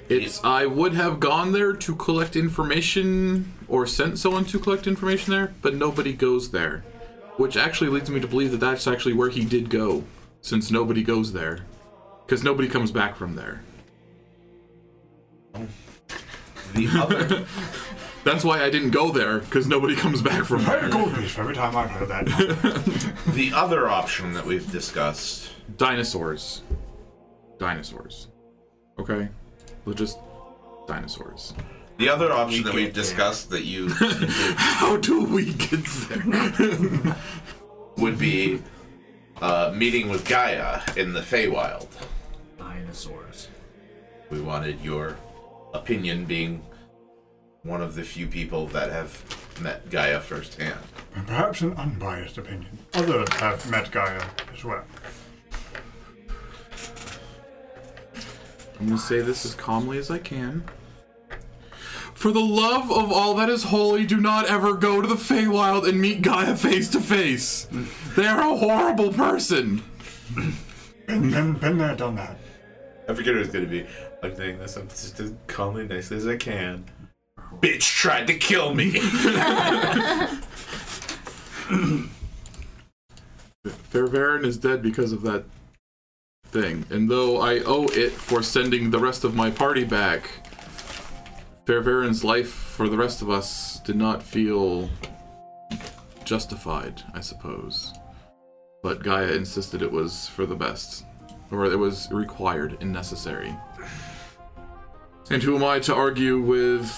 It's 0.09 0.43
I 0.45 0.67
would 0.67 0.95
have 0.95 1.19
gone 1.19 1.53
there 1.53 1.73
to 1.73 1.97
collect 1.97 2.37
information 2.37 3.53
or 3.67 3.87
sent 3.87 4.19
someone 4.19 4.45
to 4.47 4.59
collect 4.61 4.87
information 4.87 5.33
there, 5.33 5.55
but 5.61 5.75
nobody 5.75 6.13
goes 6.13 6.51
there. 6.53 6.85
Which 7.37 7.57
actually 7.57 7.91
leads 7.91 8.11
me 8.11 8.21
to 8.21 8.29
believe 8.29 8.53
that 8.53 8.61
that's 8.61 8.87
actually 8.87 9.15
where 9.15 9.29
he 9.31 9.45
did 9.45 9.69
go, 9.71 10.05
since 10.41 10.71
nobody 10.71 11.03
goes 11.03 11.33
there. 11.33 11.61
Because 12.25 12.43
nobody 12.45 12.69
comes 12.69 12.91
back 12.91 13.17
from 13.17 13.35
there. 13.35 13.63
The 16.75 16.89
other, 16.93 17.45
That's 18.25 18.43
why 18.43 18.63
I 18.65 18.71
didn't 18.71 18.91
go 18.91 19.11
there, 19.11 19.41
because 19.41 19.67
nobody 19.67 19.95
comes 19.95 20.23
back 20.23 20.45
from 20.45 20.61
Very 20.61 20.81
there. 20.81 20.91
gold 20.91 21.15
piece 21.15 21.39
every 21.39 21.55
time 21.55 21.77
I've 21.77 21.91
heard 21.91 22.09
that. 22.09 22.25
the 23.35 23.53
other 23.53 23.87
option 23.87 24.33
that 24.33 24.47
we've 24.47 24.69
discussed. 24.73 25.53
Dinosaurs. 25.77 26.63
Dinosaurs. 27.59 28.29
Okay? 28.99 29.29
They're 29.85 29.95
just 29.95 30.19
dinosaurs. 30.89 31.53
The 31.97 32.09
other 32.09 32.33
option 32.33 32.65
that 32.65 32.75
We 32.75 32.85
we've 32.85 32.89
get 32.89 32.95
there. 32.95 33.03
discussed 33.05 33.51
that 33.51 33.65
you 33.65 33.89
How 34.57 34.97
do 34.97 35.25
we 35.25 35.53
get 35.53 35.85
there? 35.85 37.17
would 37.99 38.19
be 38.19 38.61
uh, 39.41 39.73
meeting 39.75 40.09
with 40.09 40.27
Gaia 40.29 40.81
in 40.97 41.13
the 41.13 41.21
Feywild. 41.21 41.87
Dinosaurs. 42.59 43.49
We 44.31 44.41
wanted 44.41 44.81
your 44.81 45.17
opinion, 45.73 46.25
being 46.25 46.63
one 47.63 47.81
of 47.81 47.95
the 47.95 48.03
few 48.03 48.27
people 48.27 48.67
that 48.69 48.91
have 48.91 49.23
met 49.61 49.89
Gaia 49.91 50.19
firsthand. 50.21 50.79
and 51.15 51.27
perhaps 51.27 51.61
an 51.61 51.75
unbiased 51.75 52.37
opinion. 52.39 52.77
Others 52.95 53.29
have 53.35 53.71
met 53.71 53.91
Gaia 53.93 54.23
as 54.53 54.65
well. 54.65 54.85
I'm 58.81 58.87
gonna 58.89 58.99
say 58.99 59.21
this 59.21 59.45
as 59.45 59.55
calmly 59.55 59.99
as 59.99 60.11
I 60.11 60.19
can. 60.19 60.65
For 62.25 62.33
the 62.33 62.41
love 62.41 62.91
of 62.91 63.13
all 63.13 63.35
that 63.35 63.51
is 63.51 63.65
holy, 63.65 64.07
do 64.07 64.19
not 64.19 64.47
ever 64.47 64.73
go 64.73 65.03
to 65.03 65.07
the 65.07 65.15
Feywild 65.15 65.87
and 65.87 66.01
meet 66.01 66.23
Gaia 66.23 66.57
face 66.57 66.89
to 66.93 67.01
face. 67.03 67.69
They 68.17 68.25
are 68.25 68.41
a 68.41 68.57
horrible 68.57 69.13
person. 69.13 69.83
Been, 71.07 71.31
been, 71.31 71.53
been 71.53 71.77
there, 71.77 71.95
done 71.95 72.15
that. 72.15 72.39
I 73.07 73.13
forget 73.13 73.35
it 73.35 73.41
was 73.41 73.49
going 73.49 73.67
to 73.67 73.71
be. 73.71 73.87
I'm 74.23 74.35
saying 74.35 74.59
this 74.59 74.75
I'm 74.79 74.89
just 74.89 75.21
as 75.21 75.35
calmly 75.49 75.87
nice 75.87 76.11
as 76.13 76.27
I 76.27 76.39
can. 76.39 76.87
Bitch 77.61 77.83
tried 77.83 78.27
to 78.29 78.35
kill 78.39 78.75
me. 78.75 78.93
Fairvarin 83.93 84.47
is 84.47 84.57
dead 84.57 84.81
because 84.81 85.13
of 85.13 85.21
that 85.25 85.45
thing, 86.47 86.87
and 86.89 87.11
though 87.11 87.43
I 87.43 87.59
owe 87.67 87.89
it 87.89 88.13
for 88.13 88.43
sending 88.43 88.91
the 88.91 88.99
rest 88.99 89.25
of 89.25 89.35
my 89.35 89.51
party 89.51 89.85
back, 89.85 90.44
Fairvarin's 91.67 92.23
life 92.23 92.51
for 92.51 92.89
the 92.89 92.97
rest 92.97 93.23
of 93.23 93.31
us 93.31 93.81
did 93.81 93.97
not 93.97 94.23
feel 94.23 94.91
justified, 96.25 97.03
I 97.15 97.21
suppose. 97.21 97.95
But 98.83 99.03
Gaia 99.03 99.33
insisted 99.33 99.81
it 99.81 99.91
was 99.91 100.29
for 100.29 100.45
the 100.45 100.55
best, 100.55 101.07
or 101.51 101.65
it 101.65 101.79
was 101.79 102.11
required 102.11 102.77
and 102.83 102.93
necessary. 102.93 103.57
And 105.31 105.43
who 105.43 105.57
am 105.57 105.65
I 105.65 105.79
to 105.81 105.95
argue 105.95 106.39
with, 106.39 106.93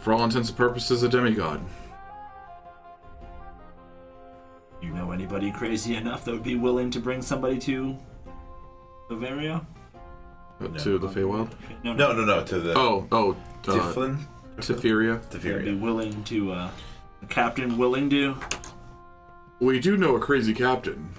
for 0.00 0.12
all 0.12 0.24
intents 0.24 0.50
and 0.50 0.58
purposes, 0.58 1.02
a 1.02 1.08
demigod? 1.08 1.64
You 4.82 4.92
know 4.92 5.12
anybody 5.12 5.50
crazy 5.50 5.96
enough 5.96 6.26
that 6.26 6.32
would 6.32 6.42
be 6.42 6.56
willing 6.56 6.90
to 6.90 7.00
bring 7.00 7.22
somebody 7.22 7.58
to 7.60 7.96
Bavaria? 9.08 9.66
Uh, 10.60 10.68
to 10.78 10.98
the 10.98 11.08
Feywild? 11.08 11.50
No, 11.84 11.92
no, 11.92 12.12
no, 12.12 12.24
no. 12.24 12.42
To 12.44 12.58
the 12.60 12.72
Oh, 12.76 13.06
oh, 13.12 13.32
uh, 13.32 13.36
Tiflin. 13.62 14.18
Teferia. 14.58 15.20
Would 15.32 15.64
be 15.64 15.74
willing 15.74 16.24
to, 16.24 16.52
uh, 16.52 16.70
a 17.22 17.26
captain 17.26 17.76
willing 17.76 18.08
to? 18.10 18.36
We 19.60 19.80
do 19.80 19.96
know 19.96 20.16
a 20.16 20.20
crazy 20.20 20.54
captain. 20.54 21.10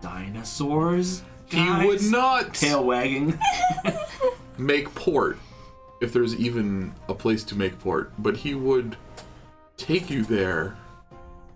Dinosaurs? 0.00 1.22
He 1.46 1.68
would 1.86 2.02
not 2.02 2.54
Tail 2.54 2.84
wagging. 2.84 3.38
make 4.58 4.92
port 4.94 5.38
if 6.00 6.12
there's 6.12 6.34
even 6.36 6.92
a 7.08 7.14
place 7.14 7.44
to 7.44 7.54
make 7.54 7.78
port, 7.78 8.12
but 8.18 8.36
he 8.36 8.54
would 8.54 8.96
take 9.76 10.10
you 10.10 10.24
there 10.24 10.76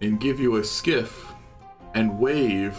and 0.01 0.21
give 0.21 0.39
you 0.41 0.57
a 0.57 0.65
skiff 0.65 1.33
and 1.95 2.19
wave. 2.19 2.79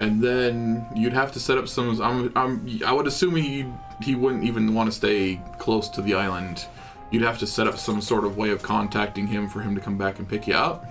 And 0.00 0.22
then 0.22 0.86
you'd 0.94 1.14
have 1.14 1.32
to 1.32 1.40
set 1.40 1.56
up 1.56 1.68
some. 1.68 2.00
I'm, 2.02 2.32
I'm, 2.36 2.80
I 2.84 2.92
would 2.92 3.06
assume 3.06 3.34
he 3.34 3.66
he 4.02 4.14
wouldn't 4.14 4.44
even 4.44 4.74
want 4.74 4.90
to 4.90 4.96
stay 4.96 5.40
close 5.58 5.88
to 5.90 6.02
the 6.02 6.14
island. 6.14 6.66
You'd 7.10 7.22
have 7.22 7.38
to 7.38 7.46
set 7.46 7.66
up 7.66 7.78
some 7.78 8.00
sort 8.00 8.24
of 8.24 8.36
way 8.36 8.50
of 8.50 8.62
contacting 8.62 9.26
him 9.26 9.48
for 9.48 9.60
him 9.60 9.74
to 9.74 9.80
come 9.80 9.96
back 9.96 10.18
and 10.18 10.28
pick 10.28 10.46
you 10.46 10.54
up. 10.54 10.84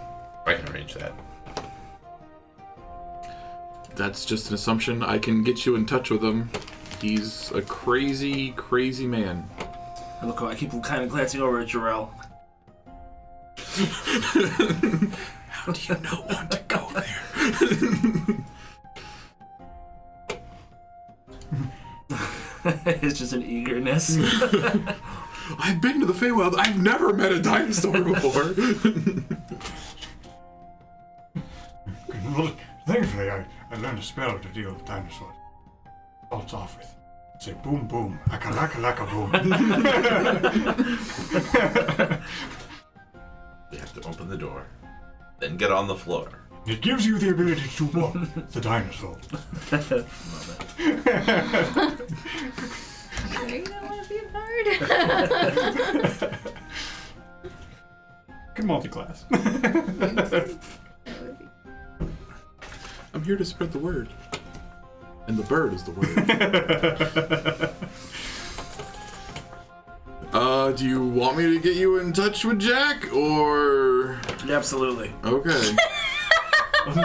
I 0.47 0.55
can 0.55 0.67
arrange 0.73 0.95
that. 0.95 1.13
That's 3.95 4.25
just 4.25 4.49
an 4.49 4.55
assumption. 4.55 5.03
I 5.03 5.19
can 5.19 5.43
get 5.43 5.65
you 5.65 5.75
in 5.75 5.85
touch 5.85 6.09
with 6.09 6.23
him. 6.23 6.49
He's 7.01 7.51
a 7.51 7.61
crazy, 7.61 8.51
crazy 8.51 9.07
man. 9.07 9.47
I 10.21 10.25
look, 10.25 10.41
I 10.41 10.55
keep 10.55 10.71
kind 10.83 11.03
of 11.03 11.09
glancing 11.09 11.41
over 11.41 11.59
at 11.59 11.67
Jarrell. 11.67 12.09
How 15.49 15.71
do 15.71 15.93
you 15.93 15.99
know 16.01 16.23
when 16.27 16.47
to 16.49 16.61
go 16.67 16.89
there? 16.93 18.37
it's 22.85 23.19
just 23.19 23.33
an 23.33 23.43
eagerness. 23.43 24.17
I've 25.59 25.79
been 25.81 25.99
to 25.99 26.07
the 26.07 26.13
Feywild. 26.13 26.55
I've 26.57 26.81
never 26.81 27.13
met 27.13 27.31
a 27.31 27.39
dinosaur 27.41 28.01
before. 28.01 28.55
Well, 32.35 32.51
thankfully, 32.87 33.29
I, 33.29 33.45
I 33.71 33.75
learned 33.77 33.99
a 33.99 34.01
spell 34.01 34.37
to 34.39 34.47
deal 34.49 34.73
with 34.73 34.83
dinosaurs. 34.83 35.35
Starts 36.25 36.53
off 36.53 36.75
with, 36.77 36.93
say 37.39 37.53
boom 37.63 37.87
boom, 37.87 38.19
aka 38.31 38.51
laka 38.51 38.81
laka 38.81 39.05
boom. 39.09 39.31
You 43.71 43.77
have 43.79 43.93
to 43.93 44.09
open 44.09 44.27
the 44.27 44.37
door, 44.37 44.65
then 45.39 45.55
get 45.55 45.71
on 45.71 45.87
the 45.87 45.95
floor. 45.95 46.27
it 46.65 46.81
gives 46.81 47.05
you 47.05 47.19
the 47.19 47.29
ability 47.29 47.69
to 47.77 47.85
walk 47.85 48.17
the 48.51 48.59
dinosaur. 48.59 49.15
Sure 53.33 53.47
you 53.49 53.63
don't 53.63 53.83
want 53.89 54.03
to 54.03 54.09
be 54.09 54.17
a 54.17 54.27
bard? 54.31 54.65
Good 58.55 58.65
multi-class. 58.67 59.23
That 59.29 60.47
would 61.21 61.39
be- 61.39 61.45
I'm 63.13 63.23
here 63.23 63.37
to 63.37 63.45
spread 63.45 63.71
the 63.71 63.79
word. 63.79 64.09
And 65.27 65.37
the 65.37 65.43
bird 65.43 65.73
is 65.73 65.83
the 65.83 65.91
word. 65.91 66.07
uh, 70.33 70.71
do 70.73 70.85
you 70.85 71.03
want 71.07 71.37
me 71.37 71.45
to 71.53 71.59
get 71.59 71.75
you 71.75 71.97
in 71.97 72.13
touch 72.13 72.45
with 72.45 72.59
Jack 72.59 73.11
or 73.13 74.19
Absolutely. 74.47 75.11
okay? 75.23 75.75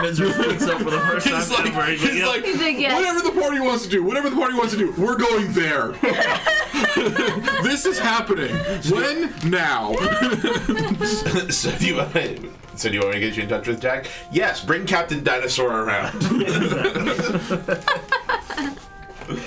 Misery 0.01 0.31
picks 0.33 0.63
up 0.67 0.79
for 0.81 0.89
the 0.91 0.99
first 0.99 1.27
time 1.27 1.35
He's 1.39 1.49
like, 1.51 1.65
ever. 1.67 1.85
he's 1.91 2.03
Yep. 2.15 2.27
like, 2.27 2.43
He's 2.45 2.59
like, 2.61 2.77
yes. 2.79 2.93
whatever 2.95 3.21
the 3.21 3.31
party 3.41 3.59
wants 3.59 3.83
to 3.83 3.89
do, 3.89 4.03
whatever 4.03 4.29
the 4.29 4.35
party 4.35 4.53
wants 4.55 4.73
to 4.73 4.77
do, 4.79 4.91
we're 4.97 5.17
going 5.17 5.51
there. 5.53 5.89
this 7.63 7.85
is 7.85 7.97
happening. 7.99 8.55
When? 8.91 9.33
Now. 9.49 9.93
so 11.49 11.71
do 11.77 11.87
you 11.87 11.95
want 11.97 12.13
me, 12.15 12.49
so 12.75 12.89
do 12.89 12.95
you 12.95 13.01
want 13.01 13.13
me 13.15 13.19
to 13.21 13.27
get 13.27 13.35
you 13.37 13.43
in 13.43 13.49
touch 13.49 13.67
with 13.67 13.81
Jack? 13.81 14.07
Yes, 14.31 14.63
bring 14.63 14.85
Captain 14.85 15.23
Dinosaur 15.23 15.71
around. 15.83 16.21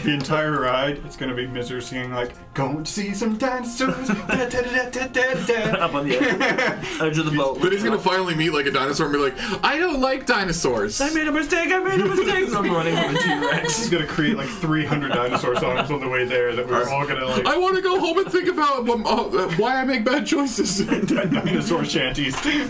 the 0.05 0.13
entire 0.13 0.61
ride, 0.61 0.99
it's 1.05 1.17
gonna 1.17 1.35
be 1.35 1.47
Miser 1.47 1.81
singing 1.81 2.13
like, 2.13 2.33
"Going 2.55 2.85
to 2.85 2.91
see 2.91 3.15
some 3.15 3.37
dinosaurs." 3.39 4.09
da, 4.09 4.15
da, 4.27 4.49
da, 4.49 4.91
da, 4.91 5.07
da, 5.09 5.35
da. 5.35 5.55
Up 5.85 5.95
on 5.95 6.09
the 6.09 6.17
edge, 6.17 7.01
edge 7.01 7.19
of 7.19 7.25
the 7.25 7.37
boat. 7.37 7.61
But 7.61 7.73
he's 7.73 7.83
gonna 7.83 7.99
finally 7.99 8.35
meet 8.35 8.51
like 8.51 8.67
a 8.67 8.71
dinosaur 8.71 9.07
and 9.07 9.15
be 9.15 9.19
like, 9.19 9.35
I 9.65 9.79
don't 9.79 10.01
like 10.01 10.27
dinosaurs. 10.27 11.01
I 11.01 11.11
made 11.11 11.27
a 11.27 11.33
mistake. 11.33 11.73
I 11.73 11.79
made 11.79 12.01
a 12.01 12.05
mistake. 12.05 12.55
I'm 12.55 12.71
running 12.71 12.95
from 12.95 13.17
a 13.17 13.19
T-Rex. 13.19 13.79
He's 13.79 13.91
gonna 13.91 14.07
create 14.07 14.37
like 14.37 14.49
300 14.49 15.13
dinosaur 15.13 15.57
songs 15.57 15.91
on 15.91 16.01
the 16.01 16.09
way 16.09 16.27
there 16.27 16.55
that 16.55 16.69
we're 16.69 16.89
all 16.89 17.07
gonna 17.07 17.25
like 17.25 17.47
I 17.47 17.57
want 17.57 17.77
to 17.77 17.83
go 17.83 17.99
home 17.99 18.19
and 18.19 18.31
think 18.31 18.49
about 18.49 18.89
um, 18.89 19.07
uh, 19.07 19.49
why 19.57 19.81
I 19.81 19.85
make 19.85 20.05
bad 20.05 20.27
choices. 20.27 20.79
dinosaur 21.07 21.85
shanties. 21.85 22.39
he 22.41 22.61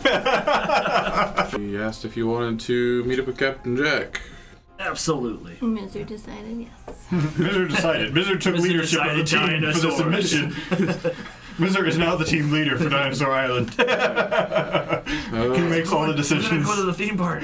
asked 1.76 2.04
if 2.04 2.16
you 2.16 2.28
wanted 2.28 2.60
to 2.60 3.02
meet 3.04 3.18
up 3.18 3.26
with 3.26 3.38
Captain 3.38 3.76
Jack. 3.76 4.20
Absolutely. 4.80 5.56
Miser 5.60 6.04
decided 6.04 6.68
yes. 6.86 7.06
Miser 7.38 7.66
decided. 7.68 8.14
Miser 8.14 8.36
took 8.36 8.54
Miser 8.54 8.66
leadership 8.68 9.04
of 9.04 9.16
the 9.16 9.22
decided 9.22 9.62
team 9.62 9.72
for 9.72 9.78
this 9.78 9.98
dinosaurs. 9.98 10.32
mission. 10.32 11.16
Miser 11.58 11.86
is 11.86 11.96
now 11.96 12.16
the 12.16 12.24
team 12.24 12.50
leader 12.50 12.76
for 12.76 12.88
Dinosaur 12.88 13.30
Island. 13.30 13.70
he 13.70 15.62
makes 15.62 15.92
all 15.92 16.00
the 16.06 16.08
We're 16.08 16.12
gonna 16.12 16.16
decisions. 16.16 16.66
go 16.66 16.74
to 16.76 16.82
the 16.82 16.92
theme 16.94 17.16
park. 17.16 17.42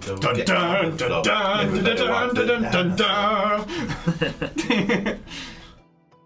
Dun 0.00 0.18
dun 0.20 0.44
dun 0.44 0.96
dun 0.96 1.22
dun 1.22 2.34
dun 2.34 2.34
dun 2.34 2.62
dun 2.70 2.96
dun. 2.96 3.66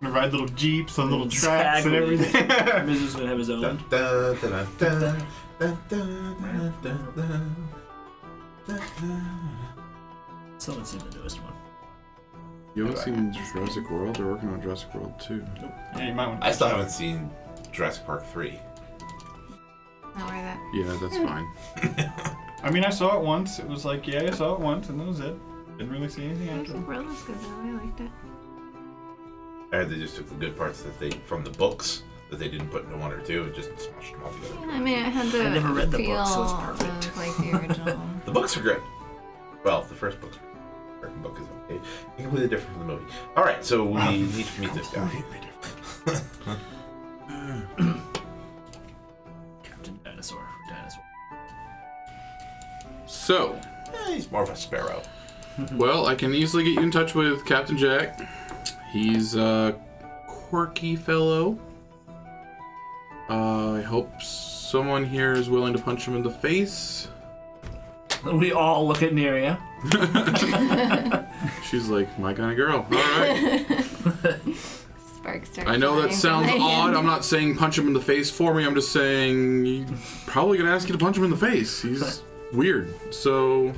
Gonna 0.03 0.13
ride 0.15 0.31
little 0.33 0.49
jeeps 0.49 0.99
on 0.99 1.11
little 1.11 1.29
tracks 1.29 1.87
and 1.87 1.95
everything. 1.95 2.47
Miser's 2.87 3.15
gonna 3.15 3.29
have 3.29 3.39
his 3.39 3.49
own. 3.51 3.61
Dun, 3.63 3.79
dun, 3.91 4.37
dun, 4.41 4.51
dun, 4.79 5.01
dun, 5.01 5.27
Someone's 10.59 10.89
seen 10.91 11.01
the 11.11 11.17
newest 11.17 11.43
one. 11.43 11.53
You 12.75 12.85
haven't 12.87 13.01
seen 13.01 13.33
Jurassic 13.53 13.91
World? 13.91 14.17
They're 14.17 14.27
working 14.27 14.51
on 14.51 14.61
Jurassic 14.61 14.95
World 14.95 15.19
too. 15.19 15.43
Yeah, 15.97 16.09
you 16.09 16.15
might 16.15 16.27
want 16.27 16.45
I 16.45 16.53
still 16.53 16.69
haven't 16.69 16.91
seen 16.91 17.31
Jurassic 17.73 18.05
Park 18.05 18.27
3. 18.27 18.61
Not 20.19 20.31
worth 20.31 20.45
it. 20.45 20.59
Yeah, 20.75 20.99
that's 21.01 21.17
fine. 21.19 21.47
I 22.63 22.71
mean, 22.71 22.85
I 22.85 22.91
saw 22.91 23.19
it 23.19 23.25
once. 23.25 23.59
It 23.59 23.67
was 23.67 23.87
like, 23.87 24.07
yeah, 24.07 24.25
I 24.25 24.31
saw 24.31 24.55
it 24.55 24.61
once, 24.61 24.91
and 24.91 25.01
that 25.01 25.07
was 25.07 25.21
it. 25.21 25.35
Didn't 25.79 25.93
really 25.93 26.09
see 26.09 26.25
anything 26.25 26.51
after. 26.51 26.73
Jurassic 26.73 26.87
World 26.89 27.07
was 27.07 27.23
good 27.23 27.37
though. 27.41 27.61
I 27.63 27.71
liked 27.83 28.01
it. 28.01 28.11
I 29.73 29.77
heard 29.77 29.89
they 29.91 29.97
just 29.97 30.17
took 30.17 30.29
the 30.29 30.35
good 30.35 30.57
parts 30.57 30.83
that 30.83 30.99
they 31.01 31.11
from 31.11 31.45
the 31.45 31.51
books 31.51 32.03
that 32.31 32.39
they 32.39 32.49
didn't 32.49 32.69
put 32.69 32.85
into 32.85 32.97
one 32.97 33.13
or 33.13 33.21
two 33.21 33.45
and 33.45 33.55
just 33.55 33.71
smashed 33.79 34.13
them 34.13 34.23
all 34.25 34.33
together. 34.33 34.55
Yeah, 34.63 34.71
I 34.73 34.79
mean, 34.81 34.99
I 34.99 35.09
had 35.09 35.31
the 35.31 35.45
I 35.45 35.49
never 35.51 35.73
read 35.73 35.91
the 35.91 35.99
feel 35.99 36.17
book, 36.17 36.27
so 36.27 36.43
it's 36.45 36.53
perfect. 36.55 37.07
of 37.07 37.17
like 37.17 37.37
the 37.37 37.53
original. 37.59 38.01
The 38.25 38.33
books 38.33 38.57
are 38.57 38.63
great. 38.63 38.81
Well, 39.65 39.83
the 39.83 39.95
first 39.95 40.21
book's 40.21 40.37
great. 40.39 40.53
The 41.01 41.07
second 41.09 41.23
book 41.23 41.39
is 41.41 41.47
okay. 41.77 41.81
Completely 42.23 42.49
different 42.49 42.77
from 42.79 42.87
the 42.87 42.95
movie. 42.95 43.13
All 43.37 43.45
right, 43.45 43.65
so 43.65 43.85
we 43.85 44.01
need 44.19 44.47
to 44.47 44.61
meet 44.61 44.73
this 44.75 44.89
guy. 44.91 45.11
Captain 49.63 49.99
Dinosaur. 50.05 50.47
Dinosaur. 50.69 51.03
So, 53.07 53.59
Eh, 53.95 54.15
he's 54.15 54.31
more 54.31 54.43
of 54.43 54.51
a 54.51 54.57
sparrow. 54.57 55.01
well, 55.73 56.07
I 56.07 56.15
can 56.15 56.35
easily 56.35 56.65
get 56.65 56.75
you 56.75 56.83
in 56.83 56.91
touch 56.91 57.15
with 57.15 57.45
Captain 57.47 57.79
Jack. 57.79 58.19
He's 58.93 59.35
a 59.37 59.79
quirky 60.27 60.97
fellow. 60.97 61.59
Uh, 63.29 63.73
I 63.75 63.83
hope 63.83 64.23
someone 64.23 65.05
here 65.05 65.33
is 65.33 65.49
willing 65.51 65.73
to 65.73 65.79
punch 65.83 66.07
him 66.07 66.15
in 66.17 66.23
the 66.23 66.31
face. 66.31 67.09
We 68.33 68.53
all 68.53 68.87
look 68.87 69.03
at 69.03 69.13
Neria. 69.13 69.59
She's 71.65 71.89
like 71.89 72.19
my 72.19 72.33
kind 72.35 72.51
of 72.51 72.57
girl. 72.57 72.79
All 72.79 72.89
right. 72.91 73.65
Sparks 75.17 75.51
start 75.53 75.69
I 75.69 75.77
know 75.77 75.97
that 75.97 76.09
flying 76.09 76.17
sounds 76.17 76.51
from 76.51 76.59
my 76.61 76.65
odd. 76.65 76.85
hand. 76.87 76.97
I'm 76.97 77.07
not 77.07 77.25
saying 77.25 77.57
punch 77.57 77.79
him 77.79 77.87
in 77.87 77.93
the 77.93 78.01
face 78.01 78.31
for 78.31 78.55
me. 78.55 78.65
I'm 78.65 78.75
just 78.75 78.93
saying 78.93 79.65
he's 79.65 80.23
probably 80.27 80.59
gonna 80.59 80.71
ask 80.71 80.89
you 80.89 80.93
to 80.93 80.99
punch 80.99 81.17
him 81.17 81.25
in 81.25 81.31
the 81.31 81.37
face. 81.37 81.83
He's 81.83 82.23
weird. 82.53 82.93
So 83.13 83.73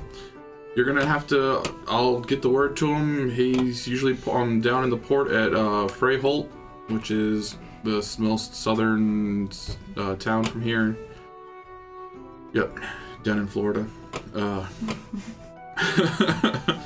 you're 0.76 0.86
gonna 0.86 1.06
have 1.06 1.26
to. 1.28 1.62
I'll 1.86 2.20
get 2.20 2.40
the 2.42 2.50
word 2.50 2.76
to 2.78 2.94
him. 2.94 3.30
He's 3.30 3.86
usually 3.88 4.16
um, 4.30 4.60
down 4.60 4.84
in 4.84 4.90
the 4.90 4.96
port 4.96 5.30
at 5.30 5.54
uh, 5.54 5.88
Freyholt, 5.88 6.48
which 6.88 7.10
is 7.10 7.56
the 7.84 8.16
most 8.18 8.54
southern 8.54 9.48
uh, 9.96 10.16
town 10.16 10.44
from 10.44 10.60
here. 10.60 10.96
Yep, 12.52 12.78
down 13.22 13.38
in 13.38 13.46
Florida. 13.46 13.86
Uh, 14.34 14.66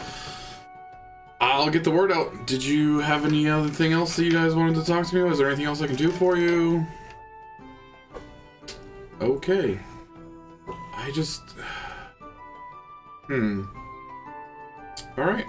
I'll 1.41 1.71
get 1.71 1.85
the 1.85 1.91
word 1.91 2.13
out. 2.13 2.47
Did 2.47 2.65
you 2.65 3.01
have 3.01 3.25
any 3.25 3.49
other 3.49 3.69
thing 3.69 3.93
else 3.93 4.17
that 4.17 4.25
you 4.25 4.33
guys 4.33 4.55
wanted 4.55 4.75
to 4.77 4.85
talk 4.85 5.07
to 5.07 5.15
me 5.15 5.21
about? 5.21 5.33
Is 5.33 5.39
there 5.39 5.49
anything 5.49 5.67
else 5.67 5.81
I 5.81 5.87
can 5.87 5.97
do 5.97 6.11
for 6.11 6.37
you? 6.37 6.87
Okay. 9.21 9.79
I 10.95 11.11
just. 11.13 11.43
Hmm. 13.29 13.63
Alright. 15.17 15.47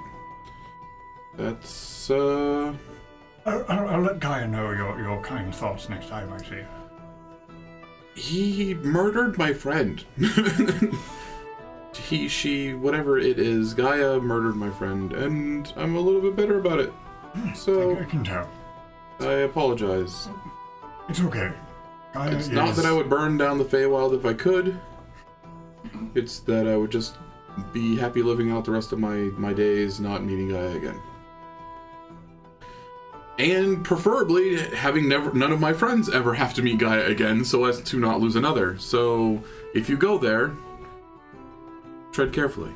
That's, 1.35 2.09
uh. 2.11 2.73
I'll, 3.45 3.65
I'll, 3.67 3.87
I'll 3.89 4.01
let 4.01 4.19
Gaia 4.19 4.47
know 4.47 4.71
your, 4.71 4.99
your 4.99 5.21
kind 5.21 5.53
thoughts 5.53 5.89
next 5.89 6.07
time 6.07 6.31
I 6.31 6.37
see 6.37 6.55
you. 6.55 6.65
He 8.15 8.73
murdered 8.75 9.37
my 9.37 9.53
friend. 9.53 10.03
he, 11.95 12.27
she, 12.27 12.73
whatever 12.73 13.17
it 13.17 13.39
is, 13.39 13.73
Gaia 13.73 14.19
murdered 14.19 14.55
my 14.55 14.69
friend, 14.69 15.13
and 15.13 15.71
I'm 15.75 15.95
a 15.95 15.99
little 15.99 16.21
bit 16.21 16.35
bitter 16.35 16.59
about 16.59 16.79
it. 16.79 16.89
Hmm, 16.89 17.49
I, 17.49 17.53
So, 17.53 17.97
I 17.97 18.03
can 18.05 18.23
tell. 18.23 18.49
I 19.19 19.31
apologize. 19.41 20.29
It's 21.09 21.19
okay. 21.21 21.51
Gaia 22.13 22.35
It's 22.35 22.49
not 22.49 22.75
that 22.75 22.85
I 22.85 22.91
would 22.91 23.09
burn 23.09 23.37
down 23.37 23.57
the 23.57 23.65
Feywild 23.65 24.15
if 24.15 24.25
I 24.25 24.33
could. 24.33 24.79
It's 26.13 26.39
that 26.41 26.67
I 26.67 26.77
would 26.77 26.91
just 26.91 27.17
be 27.71 27.97
happy 27.97 28.21
living 28.21 28.51
out 28.51 28.65
the 28.65 28.71
rest 28.71 28.91
of 28.91 28.99
my, 28.99 29.15
my 29.37 29.53
days 29.53 29.99
not 29.99 30.23
meeting 30.23 30.49
Gaia 30.49 30.75
again. 30.75 30.99
And 33.39 33.83
preferably 33.83 34.59
having 34.75 35.09
never 35.09 35.33
none 35.33 35.51
of 35.51 35.59
my 35.59 35.73
friends 35.73 36.07
ever 36.09 36.35
have 36.35 36.53
to 36.53 36.61
meet 36.61 36.77
Gaia 36.77 37.05
again 37.05 37.43
so 37.43 37.65
as 37.65 37.81
to 37.81 37.99
not 37.99 38.19
lose 38.19 38.35
another. 38.35 38.77
So 38.77 39.43
if 39.73 39.89
you 39.89 39.97
go 39.97 40.17
there, 40.17 40.55
tread 42.11 42.31
carefully. 42.31 42.75